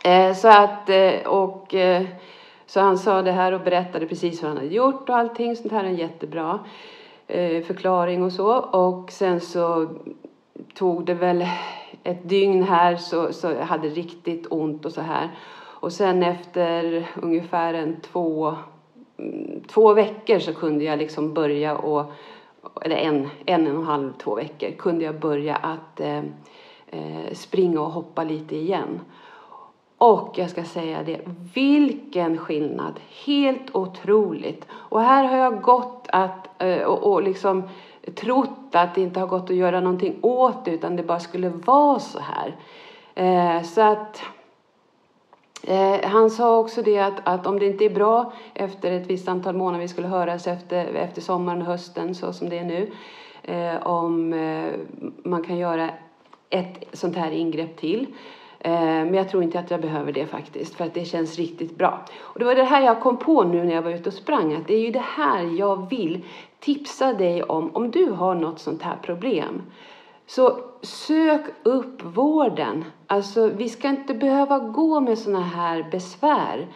Eh, 0.04 0.34
så 0.34 0.48
att, 0.48 0.88
eh, 0.88 1.26
och 1.26 1.74
eh, 1.74 2.06
så 2.66 2.80
han 2.80 2.98
sa 2.98 3.22
det 3.22 3.32
här 3.32 3.52
och 3.52 3.60
berättade 3.60 4.06
precis 4.06 4.42
vad 4.42 4.48
han 4.48 4.58
hade 4.58 4.74
gjort 4.74 5.08
och 5.08 5.16
allting 5.16 5.56
sånt 5.56 5.72
här, 5.72 5.84
en 5.84 5.96
jättebra 5.96 6.58
eh, 7.26 7.62
förklaring 7.62 8.22
och 8.22 8.32
så. 8.32 8.52
Och 8.56 9.10
sen 9.10 9.40
så 9.40 9.88
tog 10.74 11.04
det 11.04 11.14
väl 11.14 11.46
ett 12.04 12.28
dygn 12.28 12.62
här 12.62 12.96
så, 12.96 13.32
så 13.32 13.46
jag 13.46 13.64
hade 13.64 13.88
riktigt 13.88 14.46
ont 14.50 14.86
och 14.86 14.92
så 14.92 15.00
här. 15.00 15.28
Och 15.80 15.92
sen 15.92 16.22
efter 16.22 17.06
ungefär 17.22 17.74
en 17.74 18.00
två, 18.00 18.54
mm, 19.18 19.62
två 19.68 19.94
veckor 19.94 20.38
så 20.38 20.54
kunde 20.54 20.84
jag 20.84 20.98
liksom 20.98 21.34
börja 21.34 21.76
och 21.76 22.12
eller 22.82 22.96
en, 22.96 23.28
en 23.46 23.66
och 23.66 23.74
en 23.74 23.84
halv, 23.84 24.12
två 24.12 24.34
veckor 24.34 24.70
kunde 24.70 25.04
jag 25.04 25.20
börja 25.20 25.56
att 25.56 26.00
eh, 26.00 26.22
eh, 26.86 27.32
springa 27.32 27.80
och 27.80 27.90
hoppa 27.90 28.24
lite 28.24 28.56
igen. 28.56 29.00
Och 29.98 30.34
jag 30.38 30.50
ska 30.50 30.64
säga 30.64 31.02
det, 31.02 31.20
vilken 31.54 32.38
skillnad! 32.38 33.00
Helt 33.26 33.76
otroligt! 33.76 34.66
Och 34.72 35.00
här 35.00 35.24
har 35.24 35.36
jag 35.36 35.62
gått 35.62 36.06
att, 36.12 36.62
eh, 36.62 36.82
och, 36.82 37.12
och 37.12 37.22
liksom 37.22 37.62
trott 38.14 38.74
att 38.74 38.94
det 38.94 39.00
inte 39.00 39.20
har 39.20 39.26
gått 39.26 39.50
att 39.50 39.56
göra 39.56 39.80
någonting 39.80 40.18
åt 40.22 40.64
det 40.64 40.70
utan 40.70 40.96
det 40.96 41.02
bara 41.02 41.20
skulle 41.20 41.48
vara 41.48 41.98
så 41.98 42.18
här. 42.18 42.56
Eh, 43.14 43.62
så 43.62 43.80
att 43.80 44.22
Eh, 45.62 46.00
han 46.02 46.30
sa 46.30 46.58
också 46.58 46.82
det 46.82 46.98
att, 46.98 47.20
att 47.24 47.46
om 47.46 47.58
det 47.58 47.66
inte 47.66 47.84
är 47.84 47.90
bra 47.90 48.32
efter 48.54 48.92
ett 48.92 49.06
visst 49.06 49.28
antal 49.28 49.56
månader, 49.56 49.82
vi 49.82 49.88
skulle 49.88 50.08
höras 50.08 50.46
efter, 50.46 50.86
efter 50.86 51.20
sommaren 51.20 51.60
och 51.60 51.66
hösten 51.66 52.14
så 52.14 52.32
som 52.32 52.48
det 52.48 52.58
är 52.58 52.64
nu, 52.64 52.90
eh, 53.42 53.86
om 53.86 54.32
eh, 54.32 54.72
man 55.22 55.44
kan 55.44 55.58
göra 55.58 55.90
ett 56.50 56.84
sånt 56.92 57.16
här 57.16 57.30
ingrepp 57.30 57.76
till. 57.76 58.06
Eh, 58.58 58.80
men 58.80 59.14
jag 59.14 59.28
tror 59.28 59.42
inte 59.42 59.58
att 59.58 59.70
jag 59.70 59.80
behöver 59.80 60.12
det 60.12 60.26
faktiskt, 60.26 60.74
för 60.74 60.84
att 60.84 60.94
det 60.94 61.04
känns 61.04 61.36
riktigt 61.36 61.78
bra. 61.78 62.04
Och 62.20 62.38
det 62.38 62.44
var 62.44 62.54
det 62.54 62.64
här 62.64 62.82
jag 62.82 63.00
kom 63.00 63.16
på 63.16 63.44
nu 63.44 63.64
när 63.64 63.74
jag 63.74 63.82
var 63.82 63.90
ute 63.90 64.08
och 64.08 64.14
sprang, 64.14 64.54
att 64.54 64.66
det 64.66 64.74
är 64.74 64.80
ju 64.80 64.90
det 64.90 65.04
här 65.04 65.42
jag 65.58 65.90
vill 65.90 66.24
tipsa 66.60 67.12
dig 67.12 67.42
om, 67.42 67.76
om 67.76 67.90
du 67.90 68.10
har 68.10 68.34
något 68.34 68.58
sånt 68.58 68.82
här 68.82 68.96
problem. 69.02 69.62
Så 70.30 70.58
sök 70.82 71.40
upp 71.62 72.02
vården. 72.02 72.84
Alltså, 73.06 73.46
vi 73.46 73.68
ska 73.68 73.88
inte 73.88 74.14
behöva 74.14 74.58
gå 74.58 75.00
med 75.00 75.18
såna 75.18 75.40
här 75.40 75.86
besvär. 75.90 76.66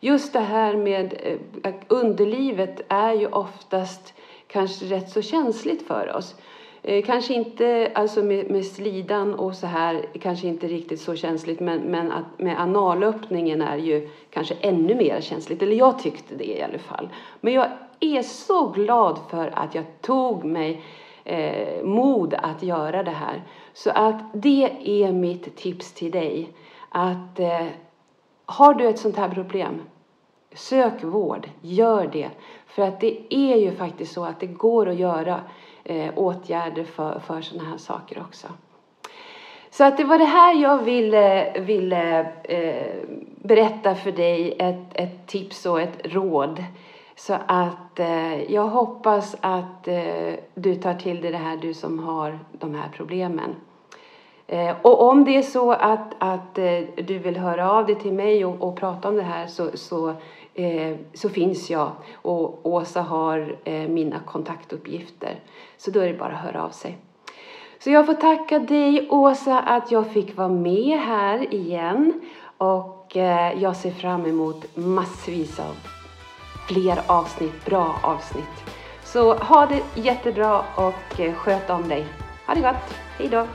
Just 0.00 0.32
det 0.32 0.40
här 0.40 0.76
med 0.76 1.14
eh, 1.22 1.70
att 1.70 1.84
underlivet 1.88 2.80
är 2.88 3.12
ju 3.12 3.26
oftast 3.26 4.14
kanske 4.46 4.84
rätt 4.84 5.10
så 5.10 5.22
känsligt 5.22 5.86
för 5.86 6.16
oss. 6.16 6.34
Eh, 6.82 7.04
kanske 7.04 7.34
inte 7.34 7.92
alltså 7.94 8.22
med, 8.22 8.50
med, 8.50 8.66
slidan 8.66 9.34
och 9.34 9.54
så 9.54 9.66
här, 9.66 10.06
kanske 10.20 10.46
inte 10.46 10.66
riktigt 10.66 11.00
så 11.00 11.16
känsligt, 11.16 11.60
men, 11.60 11.80
men 11.80 12.12
att 12.12 12.38
med 12.38 12.60
analöppningen 12.60 13.62
är 13.62 13.76
ju 13.76 14.08
kanske 14.30 14.54
ännu 14.60 14.94
mer 14.94 15.20
känsligt. 15.20 15.62
Eller 15.62 15.76
jag 15.76 15.98
tyckte 15.98 16.34
det 16.34 16.58
i 16.58 16.62
alla 16.62 16.78
fall. 16.78 17.08
Men 17.40 17.52
jag 17.52 17.66
är 18.00 18.22
så 18.22 18.68
glad 18.68 19.18
för 19.30 19.52
att 19.54 19.74
jag 19.74 19.84
tog 20.00 20.44
mig 20.44 20.82
eh, 21.28 21.84
mod 21.84 22.34
att 22.34 22.62
göra 22.62 23.02
det 23.02 23.10
här. 23.10 23.42
Så 23.72 23.90
att 23.90 24.22
det 24.32 24.70
är 24.84 25.12
mitt 25.12 25.56
tips 25.56 25.92
till 25.92 26.10
dig. 26.10 26.48
Att 26.88 27.40
eh, 27.40 27.66
har 28.46 28.74
du 28.74 28.88
ett 28.88 28.98
sånt 28.98 29.16
här 29.16 29.28
problem, 29.28 29.82
sök 30.54 31.04
vård, 31.04 31.48
gör 31.60 32.06
det. 32.12 32.30
För 32.66 32.82
att 32.82 33.00
det 33.00 33.34
är 33.34 33.56
ju 33.56 33.72
faktiskt 33.72 34.12
så 34.12 34.24
att 34.24 34.40
det 34.40 34.46
går 34.46 34.88
att 34.88 34.98
göra 34.98 35.40
eh, 35.84 36.10
åtgärder 36.16 36.84
för, 36.84 37.18
för 37.18 37.40
sådana 37.40 37.70
här 37.70 37.78
saker 37.78 38.20
också. 38.20 38.46
Så 39.70 39.84
att 39.84 39.96
det 39.96 40.04
var 40.04 40.18
det 40.18 40.24
här 40.24 40.54
jag 40.54 40.78
ville, 40.78 41.60
ville 41.60 42.20
eh, 42.44 42.92
berätta 43.42 43.94
för 43.94 44.12
dig, 44.12 44.56
ett, 44.58 44.86
ett 44.94 45.26
tips 45.26 45.66
och 45.66 45.80
ett 45.80 45.98
råd. 46.04 46.64
Så 47.18 47.34
att 47.46 48.00
eh, 48.00 48.52
jag 48.52 48.66
hoppas 48.66 49.36
att 49.40 49.88
eh, 49.88 50.34
du 50.54 50.74
tar 50.74 50.94
till 50.94 51.20
dig 51.20 51.30
det 51.30 51.38
här, 51.38 51.56
du 51.56 51.74
som 51.74 51.98
har 51.98 52.38
de 52.52 52.74
här 52.74 52.88
problemen. 52.92 53.54
Eh, 54.46 54.76
och 54.82 55.08
om 55.08 55.24
det 55.24 55.36
är 55.36 55.42
så 55.42 55.72
att, 55.72 56.14
att 56.18 56.58
eh, 56.58 56.80
du 56.96 57.18
vill 57.18 57.36
höra 57.36 57.72
av 57.72 57.86
dig 57.86 57.94
till 57.94 58.12
mig 58.12 58.44
och, 58.44 58.68
och 58.68 58.76
prata 58.76 59.08
om 59.08 59.16
det 59.16 59.22
här 59.22 59.46
så, 59.46 59.70
så, 59.74 60.08
eh, 60.54 60.96
så 61.14 61.28
finns 61.28 61.70
jag 61.70 61.90
och 62.14 62.66
Åsa 62.66 63.02
har 63.02 63.56
eh, 63.64 63.88
mina 63.88 64.18
kontaktuppgifter. 64.26 65.34
Så 65.76 65.90
då 65.90 66.00
är 66.00 66.08
det 66.08 66.18
bara 66.18 66.32
att 66.32 66.44
höra 66.44 66.64
av 66.64 66.70
sig. 66.70 66.98
Så 67.78 67.90
jag 67.90 68.06
får 68.06 68.14
tacka 68.14 68.58
dig 68.58 69.08
Åsa 69.10 69.60
att 69.60 69.90
jag 69.90 70.06
fick 70.06 70.36
vara 70.36 70.48
med 70.48 70.98
här 70.98 71.54
igen 71.54 72.20
och 72.58 73.16
eh, 73.16 73.62
jag 73.62 73.76
ser 73.76 73.90
fram 73.90 74.26
emot 74.26 74.76
massvis 74.76 75.60
av 75.60 75.97
fler 76.68 77.02
avsnitt, 77.06 77.64
bra 77.64 78.00
avsnitt. 78.02 78.74
Så 79.04 79.34
ha 79.34 79.66
det 79.66 79.82
jättebra 79.94 80.64
och 80.74 81.20
eh, 81.20 81.34
sköt 81.34 81.70
om 81.70 81.88
dig. 81.88 82.06
Ha 82.46 82.54
det 82.54 82.60
gott. 82.60 82.94
hejdå! 83.18 83.36
Nej 83.36 83.46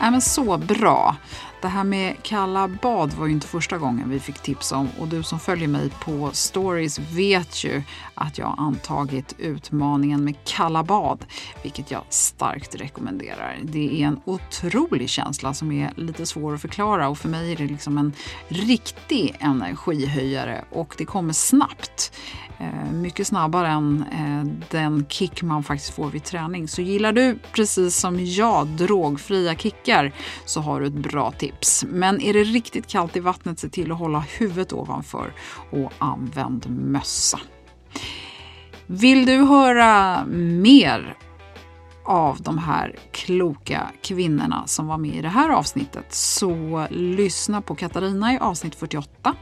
Ja, 0.00 0.10
men 0.10 0.20
så 0.20 0.56
bra. 0.58 1.16
Det 1.62 1.68
här 1.68 1.84
med 1.84 2.22
kalla 2.22 2.68
bad 2.68 3.12
var 3.12 3.26
ju 3.26 3.32
inte 3.32 3.46
första 3.46 3.78
gången 3.78 4.10
vi 4.10 4.20
fick 4.20 4.38
tips 4.38 4.72
om 4.72 4.88
och 5.00 5.08
du 5.08 5.22
som 5.22 5.40
följer 5.40 5.68
mig 5.68 5.90
på 6.04 6.30
stories 6.32 6.98
vet 6.98 7.64
ju 7.64 7.82
att 8.14 8.38
jag 8.38 8.54
antagit 8.58 9.34
utmaningen 9.38 10.24
med 10.24 10.34
kalla 10.44 10.82
bad, 10.82 11.24
vilket 11.62 11.90
jag 11.90 12.02
starkt 12.08 12.74
rekommenderar. 12.74 13.58
Det 13.62 14.02
är 14.02 14.06
en 14.06 14.20
otrolig 14.24 15.08
känsla 15.10 15.54
som 15.54 15.72
är 15.72 15.92
lite 15.96 16.26
svår 16.26 16.54
att 16.54 16.60
förklara 16.60 17.08
och 17.08 17.18
för 17.18 17.28
mig 17.28 17.52
är 17.52 17.56
det 17.56 17.66
liksom 17.66 17.98
en 17.98 18.12
riktig 18.48 19.36
energihöjare 19.40 20.64
och 20.70 20.94
det 20.98 21.04
kommer 21.04 21.32
snabbt. 21.32 22.12
Eh, 22.58 22.92
mycket 22.92 23.26
snabbare 23.26 23.68
än 23.68 24.04
eh, 24.12 24.52
den 24.70 25.06
kick 25.08 25.42
man 25.42 25.62
faktiskt 25.62 25.94
får 25.94 26.10
vid 26.10 26.24
träning. 26.24 26.68
Så 26.68 26.82
gillar 26.82 27.12
du 27.12 27.38
precis 27.52 27.96
som 27.96 28.26
jag 28.26 28.66
drogfria 28.66 29.54
kickar 29.54 30.12
så 30.44 30.60
har 30.60 30.80
du 30.80 30.86
ett 30.86 30.92
bra 30.92 31.32
tips. 31.32 31.51
Men 31.86 32.20
är 32.20 32.32
det 32.32 32.44
riktigt 32.44 32.86
kallt 32.86 33.16
i 33.16 33.20
vattnet, 33.20 33.58
se 33.58 33.68
till 33.68 33.92
att 33.92 33.98
hålla 33.98 34.20
huvudet 34.20 34.72
ovanför 34.72 35.32
och 35.70 35.92
använd 35.98 36.70
mössa. 36.70 37.40
Vill 38.86 39.26
du 39.26 39.36
höra 39.36 40.24
mer 40.26 41.16
av 42.04 42.40
de 42.40 42.58
här 42.58 42.96
kloka 43.12 43.90
kvinnorna 44.02 44.66
som 44.66 44.86
var 44.86 44.98
med 44.98 45.14
i 45.14 45.22
det 45.22 45.28
här 45.28 45.50
avsnittet 45.50 46.14
så 46.14 46.86
lyssna 46.90 47.62
på 47.62 47.74
Katarina 47.74 48.34
i 48.34 48.38
avsnitt 48.38 48.74
48 48.74 49.34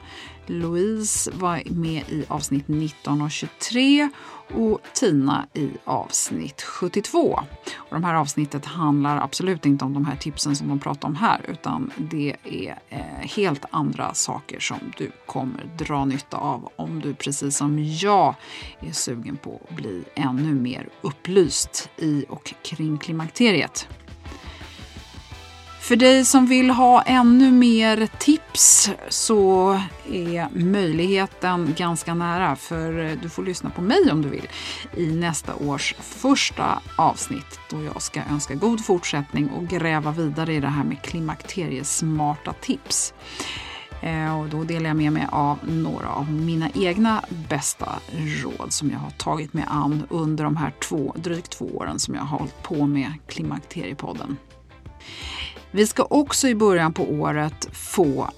Louise 0.46 1.30
var 1.34 1.62
med 1.70 2.02
i 2.08 2.24
avsnitt 2.28 2.68
19 2.68 3.22
och 3.22 3.30
23 3.30 4.08
och 4.54 4.80
Tina 4.94 5.46
i 5.54 5.70
avsnitt 5.84 6.62
72. 6.62 7.40
Och 7.76 7.94
de 7.94 8.04
här 8.04 8.14
avsnittet 8.14 8.64
handlar 8.64 9.16
absolut 9.16 9.66
inte 9.66 9.84
om 9.84 9.94
de 9.94 10.04
här 10.04 10.16
tipsen 10.16 10.56
som 10.56 10.68
de 10.68 10.78
pratar 10.78 11.08
om 11.08 11.16
här 11.16 11.40
utan 11.48 11.90
det 11.96 12.36
är 12.44 12.78
eh, 12.88 12.98
helt 13.36 13.64
andra 13.70 14.14
saker 14.14 14.60
som 14.60 14.78
du 14.96 15.10
kommer 15.26 15.70
dra 15.78 16.04
nytta 16.04 16.36
av 16.36 16.68
om 16.76 17.00
du 17.00 17.14
precis 17.14 17.56
som 17.56 17.78
jag 17.84 18.34
är 18.80 18.92
sugen 18.92 19.36
på 19.36 19.60
att 19.68 19.76
bli 19.76 20.04
ännu 20.14 20.54
mer 20.54 20.88
upplyst 21.00 21.90
i 21.96 22.24
och 22.28 22.54
kring 22.62 22.98
klimakteriet. 22.98 23.88
För 25.80 25.96
dig 25.96 26.24
som 26.24 26.46
vill 26.46 26.70
ha 26.70 27.02
ännu 27.02 27.52
mer 27.52 28.08
tips 28.18 28.90
så 29.08 29.72
är 30.12 30.48
möjligheten 30.58 31.74
ganska 31.78 32.14
nära 32.14 32.56
för 32.56 33.18
du 33.22 33.28
får 33.28 33.42
lyssna 33.42 33.70
på 33.70 33.82
mig 33.82 34.12
om 34.12 34.22
du 34.22 34.28
vill 34.28 34.48
i 34.96 35.06
nästa 35.06 35.54
års 35.54 35.94
första 36.00 36.82
avsnitt 36.96 37.60
då 37.70 37.82
jag 37.82 38.02
ska 38.02 38.20
önska 38.30 38.54
god 38.54 38.84
fortsättning 38.84 39.50
och 39.50 39.68
gräva 39.68 40.10
vidare 40.10 40.54
i 40.54 40.60
det 40.60 40.68
här 40.68 40.84
med 40.84 41.02
klimakteriesmarta 41.02 42.52
tips. 42.52 43.14
Eh, 44.02 44.40
och 44.40 44.48
då 44.48 44.64
delar 44.64 44.86
jag 44.90 44.96
med 44.96 45.12
mig 45.12 45.26
av 45.32 45.58
några 45.62 46.08
av 46.08 46.32
mina 46.32 46.70
egna 46.74 47.24
bästa 47.48 47.88
råd 48.42 48.72
som 48.72 48.90
jag 48.90 48.98
har 48.98 49.10
tagit 49.10 49.52
mig 49.52 49.64
an 49.68 50.02
under 50.10 50.44
de 50.44 50.56
här 50.56 50.72
två, 50.88 51.14
drygt 51.16 51.50
två 51.50 51.64
åren 51.64 51.98
som 51.98 52.14
jag 52.14 52.22
har 52.22 52.38
hållit 52.38 52.62
på 52.62 52.86
med 52.86 53.12
Klimakteriepodden. 53.26 54.36
Vi 55.70 55.86
ska 55.86 56.06
också 56.10 56.48
i 56.48 56.54
början 56.54 56.92
på 56.92 57.02
året 57.10 57.68
få 57.72 58.30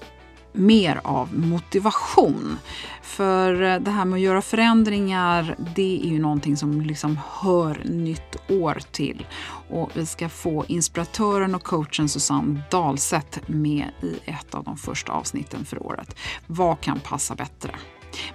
mer 0.53 1.01
av 1.03 1.37
motivation. 1.37 2.57
För 3.01 3.61
eh, 3.61 3.79
det 3.79 3.91
här 3.91 4.05
med 4.05 4.17
att 4.17 4.21
göra 4.21 4.41
förändringar, 4.41 5.55
det 5.75 6.01
är 6.03 6.09
ju 6.09 6.19
någonting 6.19 6.57
som 6.57 6.81
liksom 6.81 7.19
hör 7.29 7.81
nytt 7.85 8.35
år 8.49 8.79
till. 8.91 9.25
Och 9.69 9.91
vi 9.93 10.05
ska 10.05 10.29
få 10.29 10.65
inspiratören 10.67 11.55
och 11.55 11.63
coachen 11.63 12.09
Susanne 12.09 12.61
Dahlseth 12.71 13.39
med 13.47 13.87
i 14.01 14.19
ett 14.25 14.55
av 14.55 14.63
de 14.63 14.77
första 14.77 15.11
avsnitten 15.11 15.65
för 15.65 15.83
året. 15.83 16.15
Vad 16.47 16.81
kan 16.81 16.99
passa 16.99 17.35
bättre? 17.35 17.75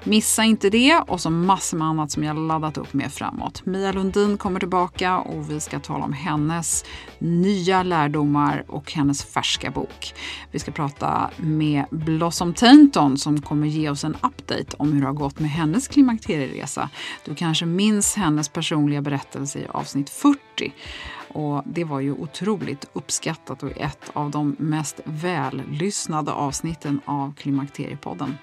Missa 0.05 0.45
inte 0.45 0.71
det 0.71 0.97
och 1.07 1.21
så 1.21 1.31
massor 1.31 1.77
med 1.79 1.89
annat 1.89 2.11
som 2.11 2.25
jag 2.25 2.37
laddat 2.37 2.79
upp 2.79 2.93
med 2.93 3.13
framåt. 3.13 3.67
Mia 3.67 3.93
Lundin 3.93 4.39
kommer 4.39 4.61
tillbaka 4.61 5.19
och 5.19 5.51
vi 5.51 5.61
ska 5.61 5.81
tala 5.81 6.05
om 6.05 6.13
hennes 6.13 6.85
nya 7.19 7.83
lärdomar 7.83 8.65
och 8.69 8.93
hennes 8.93 9.25
färska 9.25 9.71
bok. 9.71 10.15
Vi 10.51 10.59
ska 10.59 10.71
prata 10.71 11.31
med 11.37 11.85
Blossom 11.91 12.55
Tainton 12.55 13.19
som 13.19 13.43
kommer 13.43 13.67
ge 13.67 13.91
oss 13.91 14.05
en 14.05 14.15
update 14.15 14.77
om 14.77 14.93
hur 14.93 15.01
det 15.01 15.07
har 15.07 15.15
gått 15.15 15.41
med 15.41 15.51
hennes 15.51 15.89
klimakterieresa. 15.89 16.91
Du 17.25 17.35
kanske 17.35 17.67
minns 17.67 18.17
hennes 18.17 18.49
personliga 18.49 19.03
berättelse 19.03 19.59
i 19.59 19.67
avsnitt 19.69 20.11
40 20.11 20.73
och 21.39 21.63
det 21.67 21.85
var 21.85 22.01
ju 22.01 22.13
otroligt 22.13 22.89
uppskattat 22.93 23.63
och 23.63 23.71
ett 23.77 24.11
av 24.13 24.31
de 24.31 24.57
mest 24.59 25.01
vällyssnade 25.05 26.33
avsnitten 26.33 27.01
av 27.05 27.35
Klimakteriepodden. 27.35 28.39